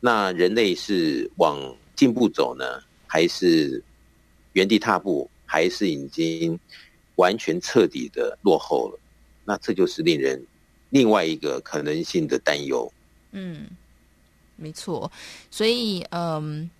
[0.00, 2.64] 那人类是往进步走呢，
[3.06, 3.82] 还是
[4.54, 6.58] 原地踏步，还是已经
[7.16, 8.98] 完全彻底的落后了？
[9.44, 10.42] 那这就是令人。
[10.96, 12.90] 另外一个可能性的担忧，
[13.32, 13.66] 嗯，
[14.56, 15.12] 没错，
[15.50, 16.70] 所以嗯，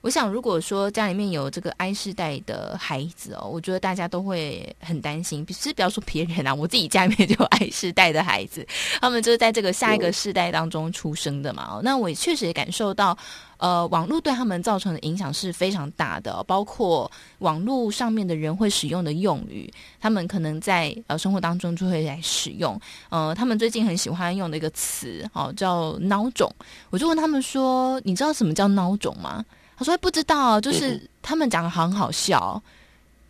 [0.00, 5.44] 我想如果说家里面有这个 I 世代的孩子哦，我觉得大家都会很担心。
[5.46, 8.66] 其实不要说别人啊，我自己家里面就有 I 世代的孩子，
[9.00, 11.80] 他们就是在这个下一个世代当中出生的嘛。
[11.82, 13.16] 那我也确实也感受到。
[13.58, 22.80] 呃，网络对他们造成的影响是非常大的，包括网络上面的人会使用的用语，他们可能在呃生活当中就会来使用。
[23.08, 26.48] 呃，他们最近很喜欢用的一个词哦，叫“孬种”。
[26.90, 29.44] 我就问他们说：“你知道什么叫孬种吗？”
[29.78, 32.60] 他说：“不知道，就是他们讲的很好笑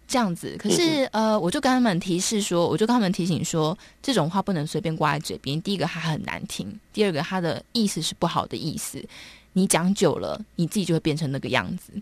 [0.06, 5.61] 这样子。”可是呃，我就跟他们提示说，我就跟他们提醒说，这种话不能随便挂在嘴边。
[5.61, 9.04] 第一个，它很难听；第二个，它的意思是不好的意思。
[9.52, 11.92] 你讲久了，你自己就会变成那个样子。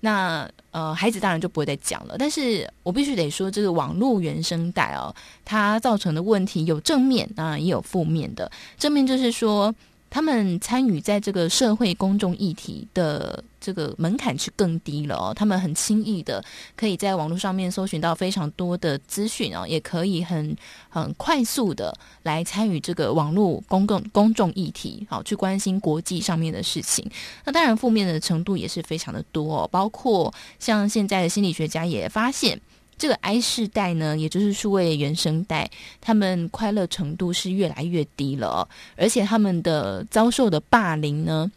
[0.00, 2.16] 那呃，孩子当然就不会再讲了。
[2.18, 5.14] 但是我必须得说，这个网络原声带哦，
[5.46, 8.52] 它造成的问题有正面啊，也有负面的。
[8.78, 9.74] 正面就是说。
[10.14, 16.40] 他们参与在这个社会公众议题的这个门槛是更低了哦，他们很轻易的
[16.76, 20.56] 可以在网络上面搜寻到非常多的资讯哦，也可以很
[20.88, 27.04] 很快速的来参与这个网络公共公众议题，好去关心国际上面的事情。
[27.44, 32.60] 那当然负面的程度也是非常的多哦，包括像现在的心理学家也发现。
[32.96, 35.70] 这个 I 世代呢，也就是数位原生代，
[36.00, 41.50] 他们快乐程度是越来越低了，而且他们的遭受的霸凌呢，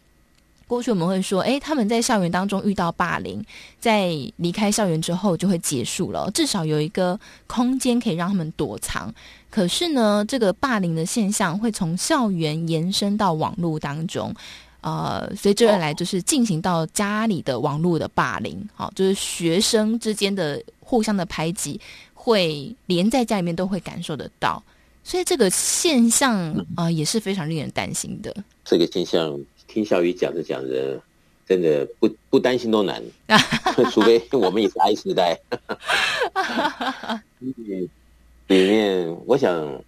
[0.66, 3.42] 过去我们会说，诶，他们在校园当中遇到霸凌，
[3.80, 9.14] 在离开校园之后就会结束了，至少有一个空间可以让他们躲藏。
[9.48, 14.34] 可是呢，这个霸凌的现象会从校园延伸到网络当中。
[14.80, 21.80] 呃，随之而来就是进行到家里的网络的霸凌，好，就是学生之间的互相的排挤，
[22.14, 24.62] 会连在家里面都会感受得到，
[25.02, 26.38] 所以这个现象
[26.76, 28.32] 啊、呃、也是非常令人担心的。
[28.64, 31.02] 这个现象听小雨讲着讲着，
[31.44, 33.02] 真的不不担心都难，
[33.90, 35.36] 除非我们也是 I 世代。
[38.46, 39.82] 里面我想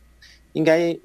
[0.54, 0.98] 应该。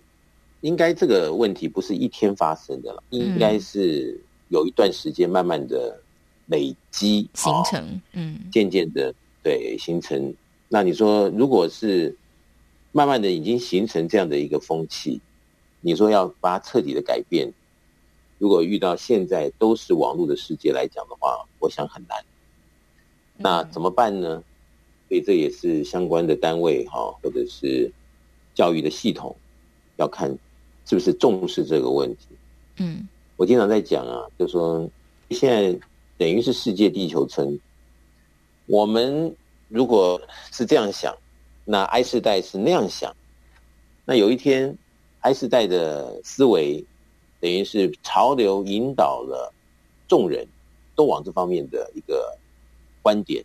[0.62, 6.02] 应该这个问题不是一天发生的了，应该是有一段时间慢慢的
[6.48, 10.34] 累积形成，嗯，渐渐的对形成。
[10.68, 12.16] 那你说，如果是
[12.92, 15.22] 慢慢的已经形成这样的一个风气，
[15.82, 17.52] 你说要把它彻底的改变，
[18.40, 22.18] 如果遇到现在都是网络的世界来讲的话，我想很难。
[23.38, 24.44] 那怎么办呢？
[25.08, 27.92] 所以这也是相关的单位哈，或者是
[28.56, 29.36] 教育的系统
[29.98, 30.36] 要看。
[30.86, 32.28] 是不是重视这个问题？
[32.78, 33.08] 嗯，
[33.38, 34.88] 我经常在讲啊，就说
[35.32, 35.80] 现在
[36.18, 37.60] 等于是世界地球村。
[38.68, 39.36] 我们
[39.68, 40.22] 如果
[40.52, 41.16] 是这样想，
[41.64, 43.16] 那 I 世代是那样想，
[44.06, 44.78] 那有一天
[45.22, 46.86] I 世代的思维
[47.40, 49.52] 等于是潮流引导了
[50.08, 50.48] 众人
[50.96, 52.38] 都往这方面的一个
[53.02, 53.44] 观点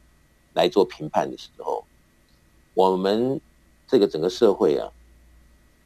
[0.53, 1.83] 来做评判的时候，
[2.75, 3.41] 我们
[3.87, 4.91] 这个整个社会啊，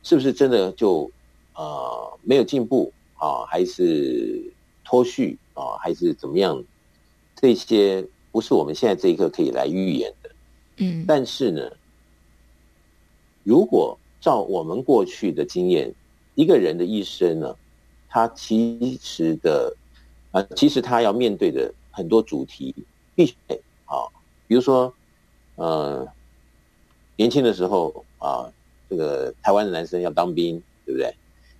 [0.02, 1.08] 是不是真的就？
[1.54, 4.42] 呃，没有进步啊，还是
[4.84, 6.62] 脱序啊，还是怎么样？
[7.36, 10.30] 这些不是我们现在这一刻可以来预言的。
[10.78, 11.70] 嗯，但是呢，
[13.42, 15.92] 如果照我们过去的经验，
[16.34, 17.54] 一个人的一生呢，
[18.08, 19.76] 他其实的
[20.32, 22.74] 啊，其实他要面对的很多主题，
[23.14, 24.08] 必须得啊，
[24.48, 24.92] 比如说
[25.56, 26.06] 呃，
[27.16, 28.50] 年轻的时候啊，
[28.90, 31.14] 这个台湾的男生要当兵，对不对？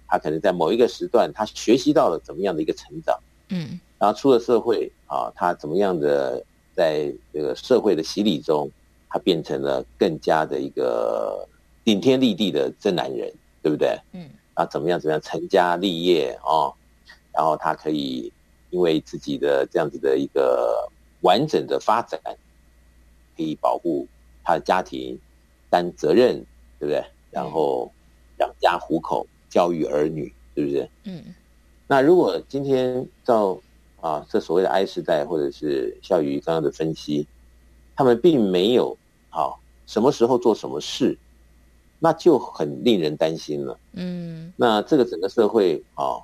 [0.07, 6.45] 他可能在某一个时段，他学习到了怎么样的一个成长，嗯，然后出了社会啊，他怎么样的
[6.75, 8.71] 在这个社会的洗礼中，
[9.09, 11.47] 他变成了更加的一个
[11.85, 13.33] 顶天立地的真男人，
[13.63, 13.99] 对不对？
[14.13, 16.71] 嗯，啊，怎么样怎么样成家立业啊，
[17.33, 18.33] 然后他可以
[18.71, 20.89] 因为自己的这样子的一个
[21.23, 22.21] 完整的发展，
[23.37, 24.07] 可以保护
[24.45, 25.19] 他的家庭，
[25.71, 26.37] 担责任，
[26.79, 27.05] 对不对？
[27.31, 27.91] 然后
[28.39, 29.27] 养家糊口。
[29.55, 30.91] 教育儿女，是不是？
[31.05, 31.23] 嗯，
[31.87, 33.57] 那如果今天照
[34.01, 37.25] 啊这所谓的 I 时代，或者是孝宇刚刚的分析，
[37.95, 38.99] 他们并没有
[39.31, 39.55] 啊
[39.87, 41.17] 什么时候做什么事，
[42.01, 43.79] 那就很令人担心了。
[43.93, 46.19] 嗯，那这个整个社会啊，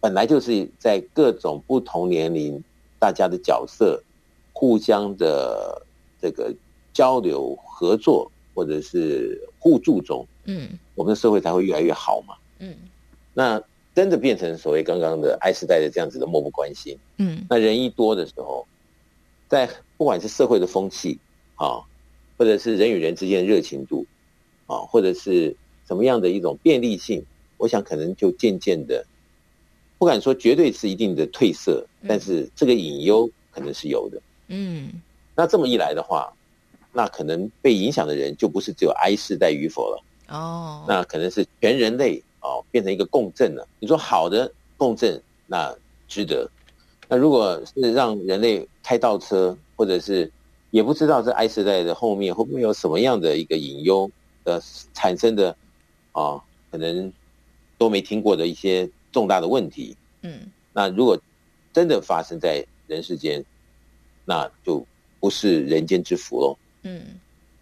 [0.00, 2.60] 本来就是在各种不同年龄
[2.98, 4.02] 大家的角色
[4.52, 5.80] 互相的
[6.20, 6.52] 这个
[6.92, 12.34] 交流合作，或者是互助中，嗯，我们的社会才会越来越好嘛。
[12.58, 12.74] 嗯，
[13.34, 13.62] 那
[13.94, 16.96] 真的变成所谓刚刚的 I 时代的这样子的漠不关心。
[17.16, 18.66] 嗯，那人一多的时候，
[19.48, 21.18] 在不管是社会的风气
[21.56, 21.80] 啊，
[22.36, 24.06] 或者是人与人之间的热情度
[24.66, 25.56] 啊，或者是
[25.86, 27.24] 什么样的一种便利性，
[27.56, 29.04] 我想可能就渐渐的，
[29.98, 34.22] 不敢说绝对是一定的褪色，但是这个隐忧可能是有的。
[34.46, 34.92] 嗯，
[35.34, 36.32] 那这么一来的话，
[36.92, 40.04] 那可能被影响的人就不是只有 I 世代与否了。
[40.28, 42.22] 哦，那可能是全人类。
[42.40, 43.66] 哦，变成一个共振了。
[43.80, 45.74] 你说好的共振，那
[46.06, 46.48] 值得。
[47.08, 50.30] 那如果是让人类开倒车，或者是
[50.70, 54.10] 也不知道这 I 时代的后面会不会有什么样的一个隐忧
[54.44, 54.62] 的
[54.92, 55.50] 产生的
[56.12, 57.12] 啊、哦，可能
[57.76, 59.96] 都没听过的一些重大的问题。
[60.22, 60.40] 嗯，
[60.72, 61.18] 那如果
[61.72, 63.44] 真的发生在人世间，
[64.24, 64.84] 那就
[65.18, 66.56] 不是人间之福喽。
[66.82, 67.02] 嗯，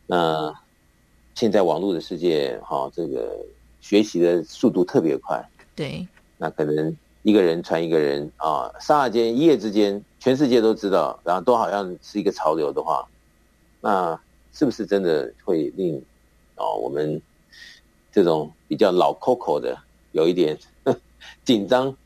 [0.07, 0.55] 那
[1.35, 3.37] 现在网络的世界，哈、哦，这个。
[3.87, 5.41] 学习的速度特别快，
[5.77, 6.05] 对，
[6.39, 13.07] 那可能一个人传一个人啊，刹那间一夜之间，全世界都知道，然后都好像是一个潮流的话，
[13.81, 14.21] 那
[14.53, 16.03] 是不是真的会令
[16.57, 17.23] 哦我们
[18.11, 19.79] 这种比较老 Coco 的
[20.11, 20.59] 有一点
[21.47, 21.97] 紧张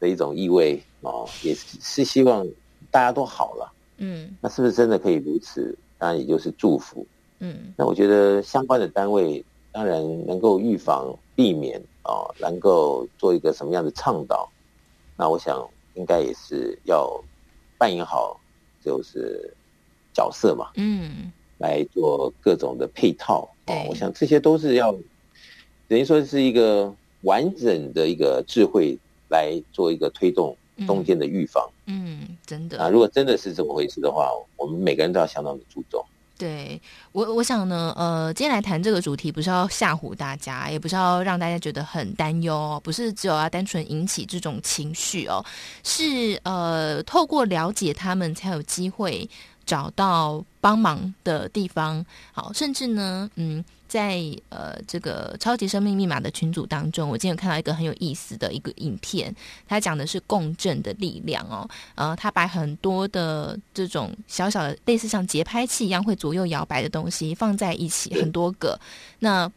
[0.00, 2.44] 的一种意味哦，也是是希望
[2.90, 5.78] 大家都好了，嗯，那是不是真的可以如此？
[5.98, 7.06] 当然也就是祝福，
[7.38, 11.16] 嗯，那我觉得相关的单位当然能够预防。
[11.38, 14.50] 避免啊、哦，能够做一个什么样的倡导？
[15.16, 15.64] 那我想
[15.94, 17.08] 应该也是要
[17.78, 18.40] 扮演好
[18.84, 19.54] 就是
[20.12, 20.72] 角色嘛。
[20.74, 23.72] 嗯，来做各种的配套啊。
[23.88, 24.92] 我想这些都是要
[25.86, 28.98] 等于说是一个完整的一个智慧
[29.28, 30.56] 来做一个推动
[30.88, 31.70] 中间的预防。
[31.86, 36.04] 嗯，真的啊，如果真的是这么回事的话，我们每个人都要相当的注重。
[36.38, 36.80] 对
[37.10, 45.44] 我，我想呢，呃，今天来谈这个主题，不是要吓唬大家，也不是要让大家觉得很担忧，不是只有要单纯引起这种情绪哦，
[45.82, 49.28] 是呃，透过了解他们，才有机会
[49.68, 52.04] 找到帮忙的地方。
[52.32, 53.62] 好，甚至呢，嗯。
[53.88, 59.34] 在呃这个超级生命密码的群组当中，我今天有看到一个很有意思的一个影片，
[59.66, 61.66] 它讲的是共振的力量哦。
[61.94, 68.78] 呃，它把很多的这种小小的类似像节拍器一样会左右摇摆的东西放在一起，很多个，
[69.20, 69.50] 那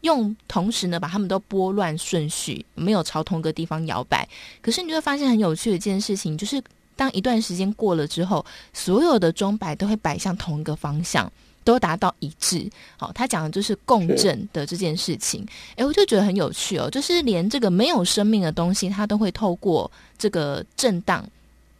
[0.00, 4.28] 用同时呢把它们都拨乱顺序，没有朝同个地方摇摆。
[4.60, 6.60] 可是你就会发现很有趣的一件事情，就是
[6.96, 11.30] 当一段时间过了之后，所有的钟摆都会摆向同一个方向。
[11.66, 15.44] 都达到一致，好，他讲的就是共振的这件事情。
[15.74, 21.28] 哎，我就觉得很有趣哦，就是连这个没有生命的东西，它都会透过这个震荡，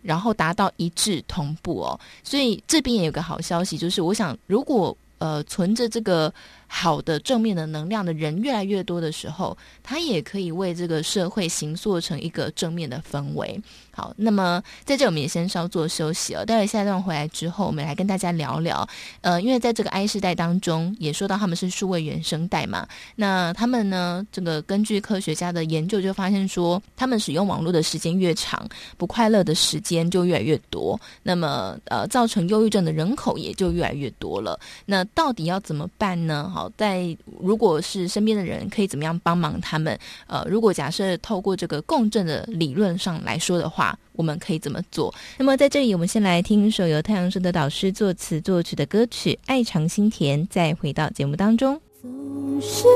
[0.03, 2.01] 然后达到一致同步哦。
[2.25, 6.35] 所以这边也有个好消息，就是我想，如果呃存着这个
[6.67, 13.61] 好的正面的能量的人越来越多的时候，他也可以为这个社会形塑成一个正面的氛围。
[13.93, 16.45] 好，那么在这我们也先稍作休息哦。
[16.45, 18.87] 待会下一段回来之后，我们来跟大家聊聊。
[19.23, 22.87] 呃，因为在这个 I 世代当中，也说到他们是数位原生代嘛。
[23.15, 31.01] 那他们呢，这个根据科学家的研究就发现说，他们使用网络的时间越长，不快乐的时间就越来越多。
[31.23, 34.61] 那么，呃，造成忧郁症的人口也就越来越多了。
[34.85, 36.53] 那到底要怎么办呢？
[36.57, 39.99] 好，在如果是身边的人可以怎么样帮忙他们？
[40.27, 43.95] 呃，如果假设透过这个共振的理论上来说的话。
[44.17, 45.15] 我们可以怎么做？
[45.37, 51.79] 那么在这里，我们先来听一首由太阳盛德导师作词作曲的歌曲《爱尝心甜》，再回到节目当中。
[52.01, 52.87] 总是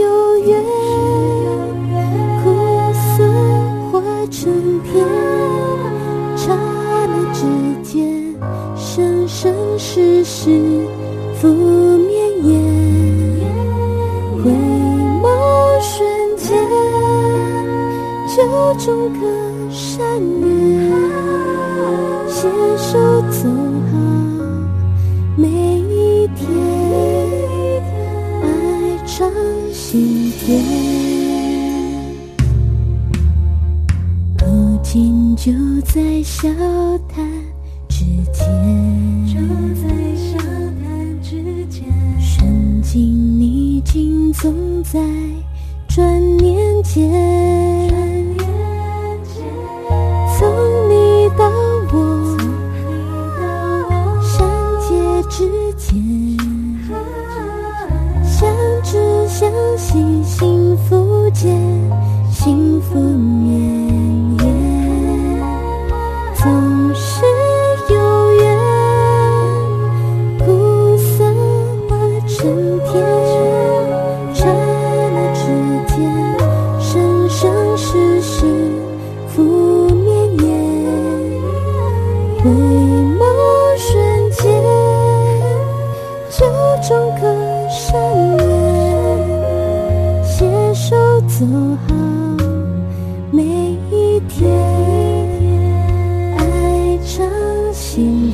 [0.00, 0.62] 有缘，
[2.44, 3.26] 苦涩
[3.90, 5.04] 化成甜，
[6.38, 7.42] 刹那之
[7.82, 8.32] 间，
[8.78, 10.50] 生生世世
[11.42, 11.48] 覆
[11.98, 12.73] 绵延，
[18.44, 19.20] 就中可。
[19.70, 20.06] 善
[20.40, 20.92] 缘，
[22.28, 23.48] 携手走
[23.90, 23.96] 好
[25.36, 26.46] 每一天，
[28.40, 28.46] 爱
[29.04, 29.28] 尝
[29.72, 30.62] 心甜。
[34.38, 35.50] 如今就
[35.82, 36.48] 在笑
[37.08, 37.28] 谈
[37.88, 38.46] 之间，
[39.26, 39.40] 就
[39.82, 41.82] 在笑谈之间，
[42.20, 45.00] 顺境逆境总在
[45.88, 48.13] 转念间。
[59.84, 60.24] 幸
[60.78, 61.60] 福间，
[62.30, 63.53] 幸福绵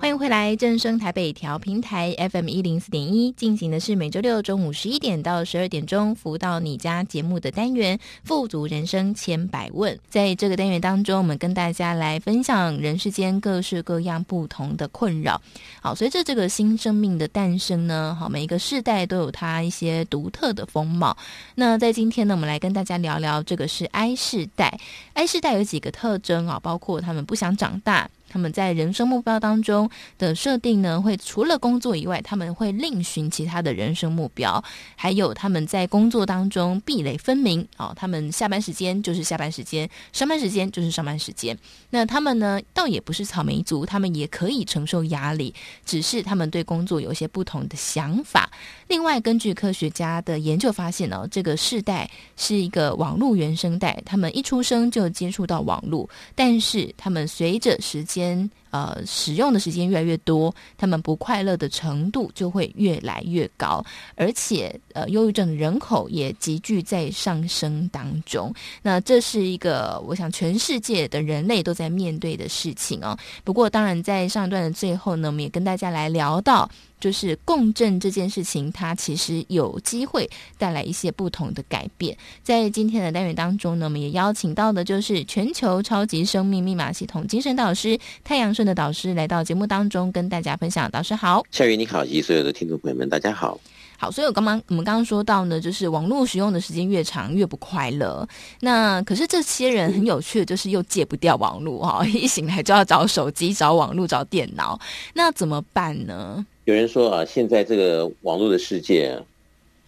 [0.00, 9.94] 欢迎回来正声台北调频台 FM 一零四点一进行的是每周六中午十一点到十二点钟福到你家节目的单元《富足人生千百问》。
[10.08, 15.38] 在这个单元当中，我们跟大家来分享人世间各式各样不同的困扰。
[15.82, 21.14] 好，随着这个新生命的诞生呢，好，每一个世代都有它一些独特的风貌。
[21.56, 24.80] 那在今天呢，我们来跟大家聊聊这个是 I 世代。
[25.12, 28.08] I 世代有几个特征啊，包括他们不想长大。
[28.30, 34.62] 他们在人生目标当中的设定呢，会除了工作以外，他们会另寻其他的人生目标，
[34.94, 41.58] 还有他们在工作当中壁垒分明哦，他们下班时间就是下班时间，上班时间就是上班时间。
[41.90, 45.52] 那他们呢，倒也不是草莓族，他们也可以承受压力，
[45.84, 48.48] 只是他们对工作有一些不同的想法。
[48.86, 58.19] 另外，根据科学家的研究发现呢，这个世代是一个网络原生代，他们一出生就接触到网络，但是他们随着时间。
[58.20, 68.54] 间呃，使用的时间越来越多，他们不快乐的程度就会越来越高，而且呃，忧郁症的人口也急剧在上升当中。
[68.82, 73.16] 那这是一个我想全世界的人类都在面对的事情哦。
[73.42, 76.70] 不过，当然在上一段的最后呢，我们也跟大家来聊到。
[77.00, 80.28] 就是共振这件事情，它其实有机会
[80.58, 82.16] 带来一些不同的改变。
[82.42, 90.90] 在今天的单元当中呢，我们也邀请到的就是全球超级生命密码系统精神导师太阳顺的导师来到节目当中，跟大家分享。
[90.90, 93.58] 导师好，夏雨你好，以及所有的听众朋友们，大家好。
[93.96, 98.26] 好，所以我刚刚我们刚刚说到呢，就是网络使用的时间越长越不快乐。
[98.60, 104.80] 那可是这些人很有趣的，就是又戒不掉网络哈，一醒来就要找手机、找网络、找电脑，
[105.12, 106.44] 那怎么办呢？
[106.70, 109.24] 有人说啊，现在这个网络的世界啊，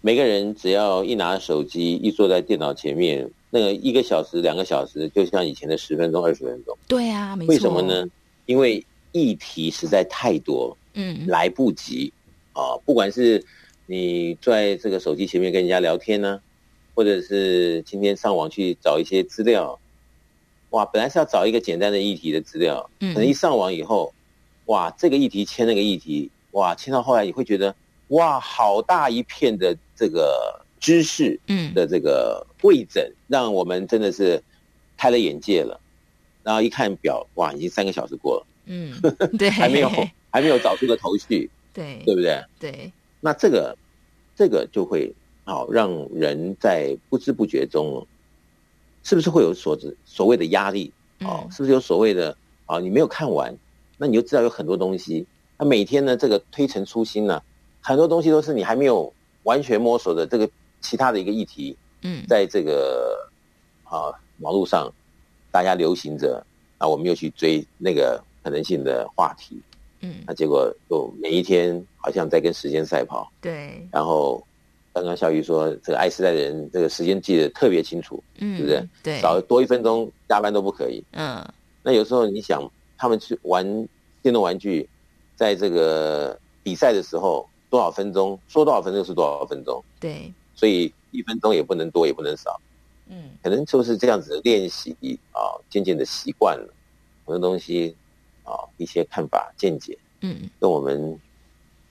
[0.01, 6.77] 每个人只要一拿手机，一坐在电脑前面，那个一个小时、两个小时，就像以前的十分钟、二十分钟。
[6.89, 7.53] 对啊，没错。
[7.53, 8.05] 为什么呢？
[8.47, 12.11] 因为议题实在太多，嗯，来不及
[12.51, 12.75] 啊。
[12.83, 13.41] 不管是
[13.85, 16.41] 你坐在这个手机前面跟人家聊天呢，
[16.93, 19.79] 或者是今天上网去找一些资料，
[20.71, 24.13] 哇，本来是要找一个简单的议题的资料，嗯，可能一上网以后，
[24.65, 26.29] 哇，这个议题牵那个议题。
[26.53, 27.75] 哇，听到后来你会觉得，
[28.09, 34.41] 哇，好大一片的这个知识，嗯，的这个汇整，让我们真的是
[34.97, 35.79] 开了眼界了。
[36.43, 38.93] 然后一看表，哇，已经三个小时过了，嗯，
[39.39, 39.89] 对，还没有
[40.29, 42.43] 还没有找出个头绪，对，对不对？
[42.59, 42.91] 对。
[43.21, 43.77] 那这个
[44.35, 45.13] 这个就会
[45.45, 48.05] 好让人在不知不觉中，
[49.03, 50.91] 是不是会有所所谓的压力？
[51.21, 52.35] 哦，是不是有所谓的
[52.65, 52.79] 啊？
[52.79, 53.57] 你没有看完，
[53.97, 55.25] 那你就知道有很多东西。
[55.63, 57.41] 那每天呢，这个推陈出新呢，
[57.79, 59.11] 很多东西都是你还没有
[59.43, 60.49] 完全摸索的这个
[60.81, 63.17] 其他的一个议题，嗯，在这个
[63.85, 64.91] 啊网络上，
[65.53, 66.45] 大家流行着，
[66.79, 69.57] 啊，我们又去追那个可能性的话题，
[70.01, 73.87] 嗯，那结果就每一天好像在跟时间赛跑，对。
[73.89, 74.45] 然后
[74.91, 78.89] 刚刚小雨说，这个爱时代的人这个时间记得特别清楚，嗯，对不对？
[79.01, 81.41] 对，少多一分钟加班都不可以，嗯。
[81.81, 83.65] 那有时候你想，他们去玩
[84.21, 84.89] 电动玩具。
[85.35, 92.59] 在这个比赛的时候，多少分钟说多少分钟是多少分钟，对，所以一分钟也不能多也不能少，
[93.07, 94.95] 嗯，可能就是这样子的练习
[95.31, 96.73] 啊，渐渐的习惯了
[97.25, 97.95] 很多东西
[98.43, 101.19] 啊，一些看法见解，嗯，跟我们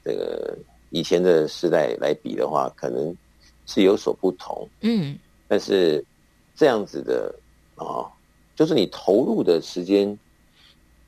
[0.04, 0.56] 这个
[0.90, 3.14] 以前的时代来比的话，可能
[3.66, 5.18] 是有所不同，嗯，
[5.48, 6.04] 但是
[6.54, 7.34] 这样子的
[7.74, 8.06] 啊，
[8.54, 10.16] 就是你投入的时间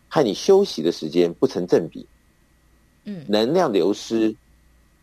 [0.09, 2.05] 和你休息的时间不成正比。
[3.05, 4.35] 嗯，能量流失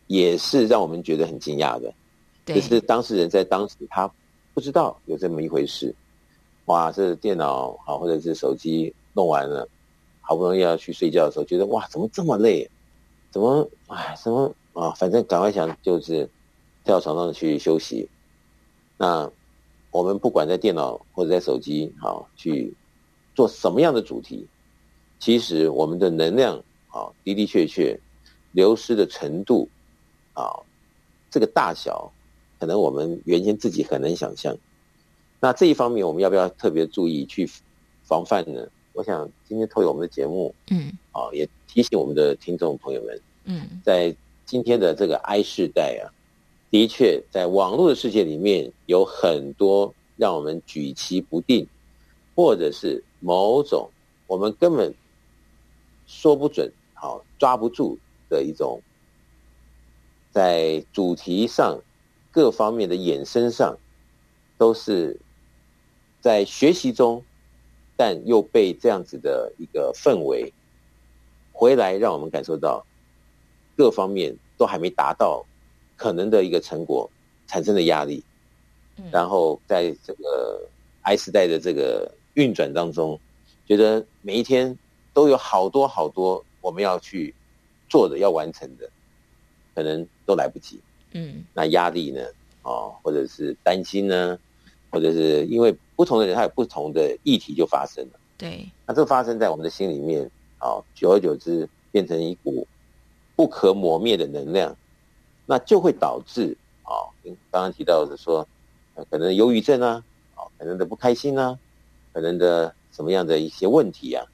[0.08, 1.92] 也是让我们觉得很惊讶的。
[2.44, 4.10] 对，就是当事人在当时他
[4.52, 5.94] 不知道有这么一回事。
[6.66, 9.68] 哇，这电脑好，或者是手机弄完了，
[10.20, 12.68] 好不容易要去睡觉的时候，觉得哇，怎么这么累？
[13.30, 14.90] 怎么哎，怎么啊？
[14.92, 16.28] 反正赶快想就是
[16.84, 18.08] 跳床上去休息。
[18.96, 19.30] 那
[19.90, 22.74] 我们不管在电脑或者在手机好去
[23.34, 24.46] 做什么样的主题，
[25.20, 26.62] 其实我们的能量。
[26.92, 27.98] 啊，的的确确，
[28.52, 29.68] 流失的程度，
[30.34, 30.62] 啊，
[31.30, 32.12] 这个大小，
[32.60, 34.56] 可能我们原先自己很难想象。
[35.40, 37.50] 那这一方面，我们要不要特别注意去
[38.04, 38.68] 防范呢？
[38.92, 44.14] 我想今天透过我们的节目，嗯，啊，也提醒我们的听众朋友们，嗯，在
[44.44, 46.12] 今天的这个 I 世代啊，
[46.70, 51.66] 的确在网络的世界里面有很多让我们举棋不定，
[52.36, 53.88] 或者是某种
[54.26, 54.94] 我们根本
[56.06, 56.70] 说不准。
[57.02, 57.98] 好，抓不住
[58.28, 58.80] 的一种，
[60.30, 61.80] 在主题上
[62.30, 63.76] 各方面的衍生上，
[64.56, 65.18] 都是
[66.20, 67.20] 在学习中，
[67.96, 70.52] 但又被这样子的一个氛围
[71.52, 72.86] 回来，让我们感受到
[73.76, 75.44] 各方面都还没达到
[75.96, 77.10] 可能的一个成果，
[77.48, 78.22] 产生的压力。
[79.10, 80.64] 然后在这个
[81.00, 83.18] I 时代的这个运转当中，
[83.66, 84.78] 觉得每一天
[85.12, 86.44] 都有好多好多。
[86.62, 87.34] 我们要去
[87.90, 88.88] 做的、要完成的，
[89.74, 90.80] 可能都来不及。
[91.10, 92.22] 嗯，那压力呢？
[92.62, 94.38] 哦，或者是担心呢？
[94.90, 98.20] 或者是因为不同的人，他有不同的议题就发生了。
[98.38, 102.66] 对，那这发生在我们的心里面，啊，久而久之变成一股
[103.34, 104.76] 不可磨灭的能量，
[105.46, 107.08] 那就会导致啊，
[107.50, 108.46] 刚刚提到的说，
[109.10, 110.04] 可能忧郁症啊，
[110.34, 111.58] 啊，可能的不开心啊，
[112.12, 114.24] 可能的什么样的一些问题啊，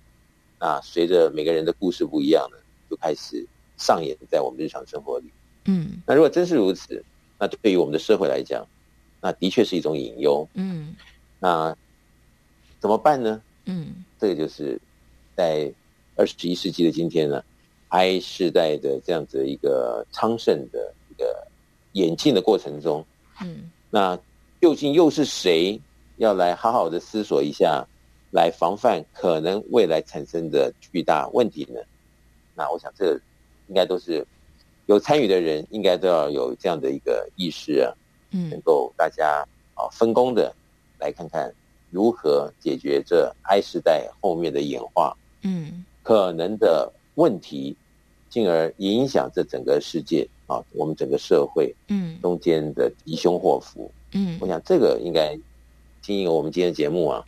[0.61, 2.57] 那随着每个人的故事不一样呢，
[2.91, 3.47] 就开始
[3.77, 5.31] 上演在我们日常生活里。
[5.67, 7.05] 嗯，那如果真是如此，
[7.39, 8.67] 那对于我们的社会来讲，
[9.21, 10.49] 那的确是一种隐忧。
[10.55, 10.97] 嗯，
[11.39, 11.77] 那
[12.81, 13.41] 怎么办呢？
[13.67, 14.81] 嗯，这个就是
[15.37, 15.73] 在
[16.17, 17.45] 二十一世纪的今天呢
[17.89, 21.47] ，I 世代的这样子一个昌盛的一个
[21.93, 23.05] 演进的过程中，
[23.43, 24.19] 嗯，那
[24.61, 25.79] 究竟又是谁
[26.17, 27.87] 要来好好的思索一下，
[28.31, 31.81] 来防范可能未来产生的巨大问题呢？
[32.55, 33.19] 那我想，这
[33.69, 34.27] 应该都是。
[34.87, 37.93] 有参与的人应该都要有这样的一个意识啊，
[38.31, 40.51] 嗯，能够大家啊分工的
[40.99, 41.55] 来看看
[41.91, 47.77] 如何解决这 I 时代后面的演化，嗯，可能的问题，
[48.31, 55.39] 进而影响这整个世界啊，我们整个社会，嗯，中间的吉凶祸福，嗯，我想这个应该
[56.01, 57.23] 经由我们今天的节目啊，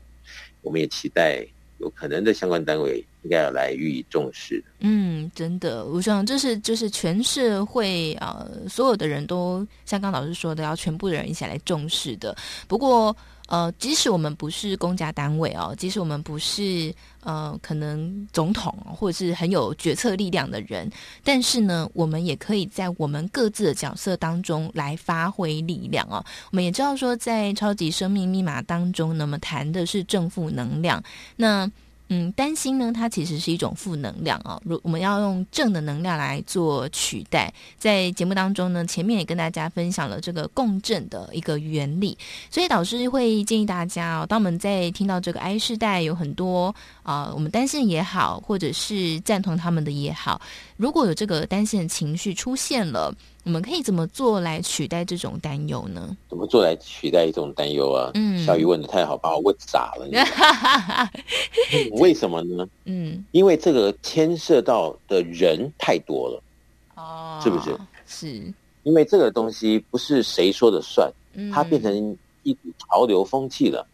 [0.62, 1.46] 我们也期待
[1.78, 3.04] 有可能的相关单位。
[3.22, 4.64] 应该要来予以重视。
[4.78, 12.34] 嗯，真的，我想这是就是全社会啊、所有的人都像刚老师说的，要全部的人一起来重视的。
[12.66, 13.14] 不过，
[13.50, 20.88] 呃，即使我们不是公家单位哦，即使我们不是呃，可能总统或者是很有决策力量的人，
[21.24, 26.24] 但是呢，我们也可以在我们各自的角色当中来发挥力量哦。
[26.52, 31.02] 我们也知道说，在超级生命密码当中，那么谈的是正负能量，
[31.36, 31.70] 那。
[32.12, 34.60] 嗯，担心呢，它其实是一种负能量啊。
[34.64, 42.18] 如我们要用正的能量来做取代，在节目当中呢，前面也跟大家分享了这个共振的一个原理。
[42.50, 50.40] 所以导师会建议大家哦，当我们在听到这个 I 世代有很多啊、我们担心也好，或者是赞同他们的也好，
[50.76, 53.14] 如果有这个担心的情绪出现了。
[53.42, 56.16] 我们可以怎么做来取代这种担忧呢？
[56.28, 58.10] 怎么做来取代一种担忧啊？
[58.14, 60.06] 嗯，小鱼问的太好，把我问傻了。
[61.92, 62.68] 为什么呢？
[62.84, 66.42] 嗯，因为这个牵涉到的人太多了，
[66.96, 67.74] 哦，是不是？
[68.06, 73.86] 是，因为这个东西不是谁说的算，嗯，它变成一股潮流风气了。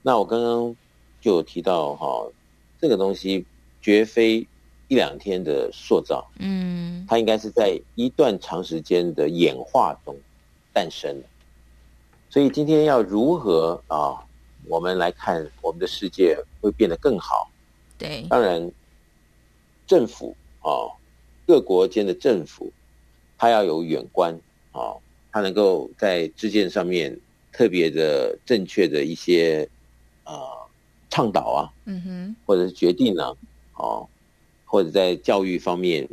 [0.00, 0.74] 那我刚刚
[1.20, 2.32] 就有提到哈、哦，
[2.80, 3.44] 这个东西
[3.82, 4.46] 绝非。
[4.88, 10.14] 一两天的塑造，嗯，它应该是在一段长时间的演化中
[10.72, 11.26] 诞生的。
[12.28, 14.24] 所以今天要如何啊？
[14.68, 17.50] 我们来看我们的世界会变得更好。
[17.98, 18.70] 对，当然，
[19.86, 20.86] 政府啊，
[21.46, 22.72] 各国间的政府，
[23.36, 24.38] 它要有远观
[24.70, 24.94] 啊，
[25.32, 27.18] 它能够在制件上面
[27.50, 29.68] 特别的正确的一些
[30.22, 30.32] 啊
[31.10, 33.36] 倡导啊，嗯哼，或者是决定呢，
[33.74, 34.08] 哦。
[34.72, 36.08] 或者在教育方面，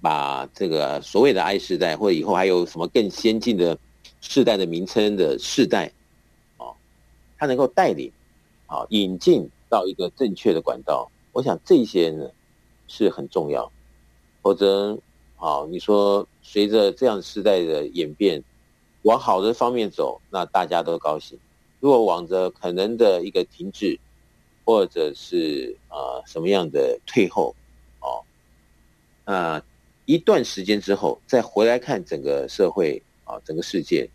[0.00, 3.76] 把这个所谓的 I 世代，或者以后还有什么更先进的
[4.20, 5.90] 世代的名称的世代，
[6.56, 6.70] 啊，
[7.36, 8.12] 它能够带领
[8.66, 12.30] 啊引进到一个正确的管道，我想这些呢
[12.86, 13.68] 是很重要。
[14.40, 14.96] 否则，
[15.34, 18.40] 啊，你说随着这样世代的演变，
[19.02, 21.36] 往好的方面走，那大家都高兴；
[21.80, 23.98] 如果往着可能的一个停滞，
[24.64, 27.52] 或者是啊什么样的退后。
[29.24, 29.62] 啊，
[30.04, 34.08] 一段时间之后再回来看整个社会啊，整个世界，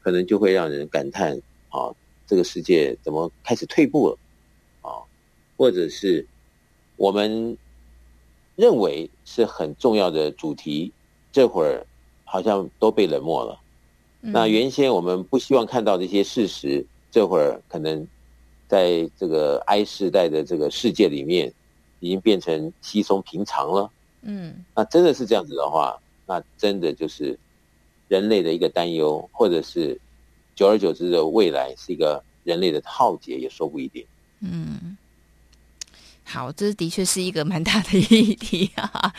[0.00, 1.94] 可能就会让人感叹啊，
[2.26, 4.18] 这个世界怎么开始退步了
[4.80, 4.98] 啊？
[5.56, 6.26] 或者是
[6.96, 7.56] 我们
[8.56, 10.92] 认为是很重要的主题，
[11.30, 11.86] 这会儿
[12.24, 13.58] 好像都被冷漠了。
[14.24, 18.06] 那原先我们不希望看到这些事实，这会儿可能
[18.68, 21.52] 在这个 I 世代的这个世界里面，
[22.02, 23.88] 已经变成稀松平常了。
[24.22, 25.96] 嗯，那真的是这样子的话，
[26.26, 27.38] 那真的就是
[28.08, 29.98] 人类的一个担忧，或者是
[30.56, 34.04] 久而久之的未来是一个人类的浩劫，也说不一定。
[34.40, 34.96] 嗯，
[36.24, 39.12] 好，这的确是一个蛮大的议题啊。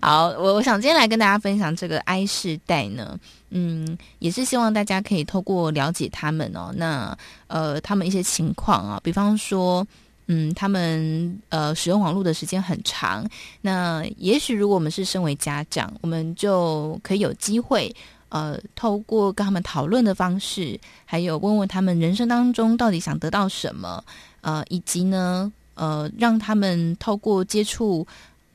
[0.00, 3.18] 好，我我想今天来跟大家分享这个 I 世代呢，
[3.50, 7.18] 嗯，也是希望大家可以透过了解他们哦，那
[7.48, 9.84] 呃，他们一些情况啊，比方说。
[10.30, 13.26] 嗯，他们呃使用网络的时间很长，
[13.62, 17.94] 那也许如果我们是身为家长，我们就可以有机会
[18.28, 24.04] 呃透过跟他们讨论的方式，还有问问他们人生当中到底想得到什么，
[24.42, 28.06] 呃，以及呢呃让他们透过接触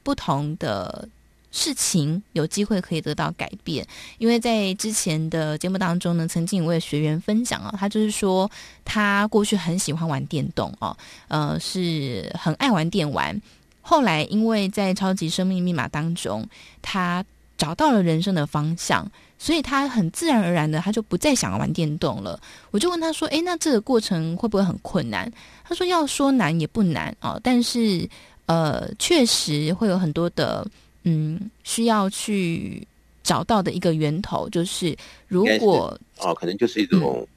[0.04, 1.10] 不同的
[1.54, 3.88] 事情有机会可以得到改变。
[4.18, 8.52] 因为在之前的节目当中呢，曾经有位学员分享啊，他就是说
[8.84, 10.98] 他过去很喜欢玩电动哦，
[11.30, 13.42] 呃，是很爱玩电玩。
[13.80, 16.46] 后来因为在超级生命密码当中，
[16.82, 17.24] 他
[17.58, 19.10] 找到了人生的方向。
[19.40, 22.40] 所以他很自然而然的，他就不再想要玩电动了。
[22.72, 25.30] 我就问他说：“诶，那这个过程会不会很困难？”
[25.68, 28.08] 他说：“要说难也不难啊，但是
[28.46, 30.66] 呃，确实会有很多的
[31.04, 32.88] 嗯需要去
[33.24, 34.96] 找到的一个源头，就是
[35.28, 37.28] 如果哦，可能就是一种、嗯、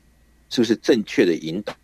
[0.50, 1.74] 是不是正确的引导？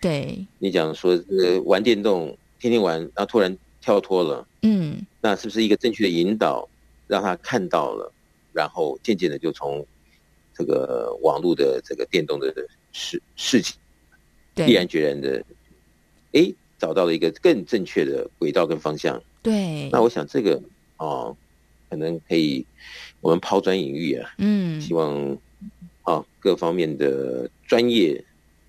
[0.00, 6.68] 对，你讲说呃玩电动天天玩，然后突然跳脱了，嗯，那是不是一个正确的引导，
[7.06, 8.12] 让他看到了？
[8.52, 9.84] 然后渐渐的就从
[10.54, 12.54] 这个网络的这个电动的
[12.92, 13.76] 事事情，
[14.54, 15.44] 毅然决然的，
[16.32, 19.20] 哎，找到了一个更正确的轨道跟方向。
[19.42, 20.60] 对，那我想这个
[20.98, 21.36] 哦，
[21.88, 22.64] 可能可以
[23.20, 25.36] 我们抛砖引玉啊，嗯，希望
[26.02, 28.24] 啊各方面的专业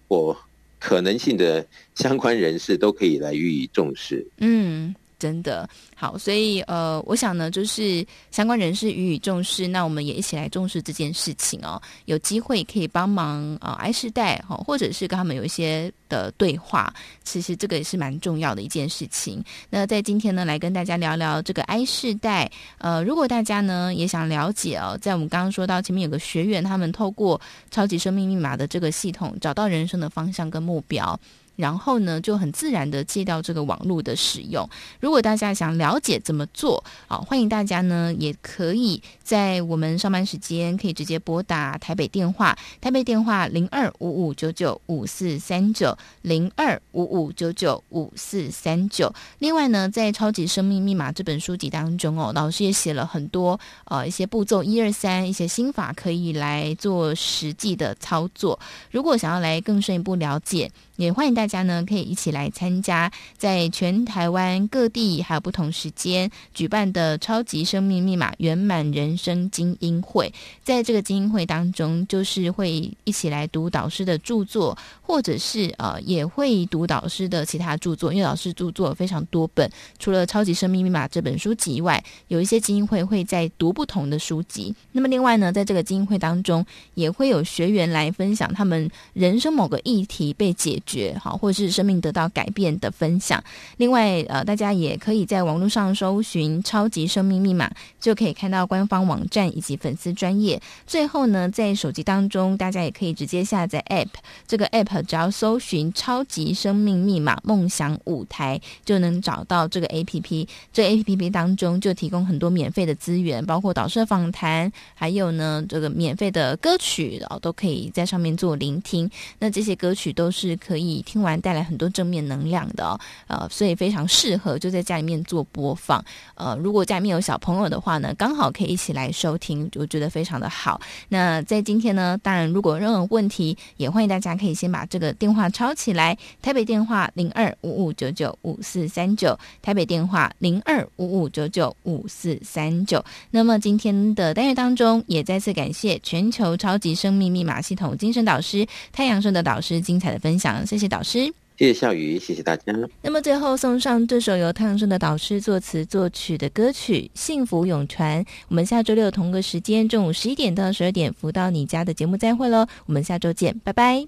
[0.08, 0.36] 或
[0.80, 1.66] 可能性的
[1.96, 4.26] 相关人士都可以来予以重视。
[4.38, 4.94] 嗯。
[5.20, 11.82] 真的好，所以呃，我想呢，就是相关人士予以重视，那我们也一起来重视这件事情哦。
[12.06, 16.94] 有机会可以帮忙啊，I 世代哈，或者是跟他们有一些的对话，
[17.24, 19.44] 其实这个也是蛮重要的一件事情。
[19.70, 22.52] 那在今天呢，来跟大家聊聊这个 I 世代。
[22.78, 27.42] 呃，如果大家呢也想了解哦，在我们刚刚说到前面有个学员，他们透过
[27.72, 31.20] 超级生命密码的这个系统，找到人生的方向跟目标。
[31.58, 34.68] 然后呢，就很自然的戒掉这个网络的使用。
[35.02, 49.14] 如果大家想了解怎么做，好，欢迎大家呢，也可以在我们上班时间可以直接拨打台北电话，台北电话零二五五九九五四三九零二五五九九五四三九。
[49.40, 58.60] 另外呢，在《超级生命密码》这本书籍当中哦，老师也写了很多呃一些步骤一二三一些心法，可以来做实际的操作。
[58.92, 70.34] 如果想要来更深一步了解，也欢迎大家呢，可以一起来参加在全台湾各地还有不同时间举办的超级生命密码圆满人生精英会。
[70.64, 79.72] 在这个精英会当中，就是会一起来读导师的著作，或者是呃也会读导师的其他著作，因为老师著作非常多本。
[80.00, 84.74] 除了超级生命密码这本书籍以外，有一些精英会会在读不同的书籍。
[84.94, 93.44] 那么另外呢，在这个精英会当中，也会有学员来分享他们人生某个议题被解觉好，或者是生命得到改变的分享。
[93.78, 97.70] 另外，呃，大家也可以在网络上搜寻“超级生命密码”，
[98.00, 100.60] 就可以看到官方网站以及粉丝专页。
[100.88, 104.08] 最后呢，在手机当中，大家也可以直接下载 App。
[104.48, 110.48] 这个 App 只要搜寻“超级生命密码梦想舞台”，就能找到这个 APP。
[110.72, 119.12] 这 APP 当中就提供很多免费的资源，包括导师访谈，还有呢这个免费的歌曲，然后都可以在上面做聆听。
[119.40, 120.77] 那这些歌曲都是可。
[120.78, 126.04] 可以听完带来很多正面能量的哦，呃，所以非常适合就在家里面做播放。
[126.36, 130.80] 呃，如果家里面有小朋友的话呢，刚好可以一起来收听，我觉得非常的好。
[131.10, 143.04] 那在今天呢，当然如果有任何问题，也欢迎大家可以先把这个电话抄起来，台北电话零二五五九九五四三九，台北电话零二五五九九五四三九。
[143.32, 150.67] 那么今天的单元当中，也再次感谢全球超级生命密码系统精神导师太阳盛德导师精彩的分享。
[150.68, 151.34] 谢谢导师。
[151.58, 152.64] 谢谢小鱼谢谢大家。
[153.02, 164.06] 那么最后送上这首由汤生的导师作词作曲的歌曲幸福永传我们下周六同个时间中午十一点到十二点福到你家的节目再会喽我们下周见拜拜。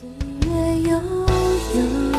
[0.00, 0.08] 岁
[0.48, 2.12] 月悠悠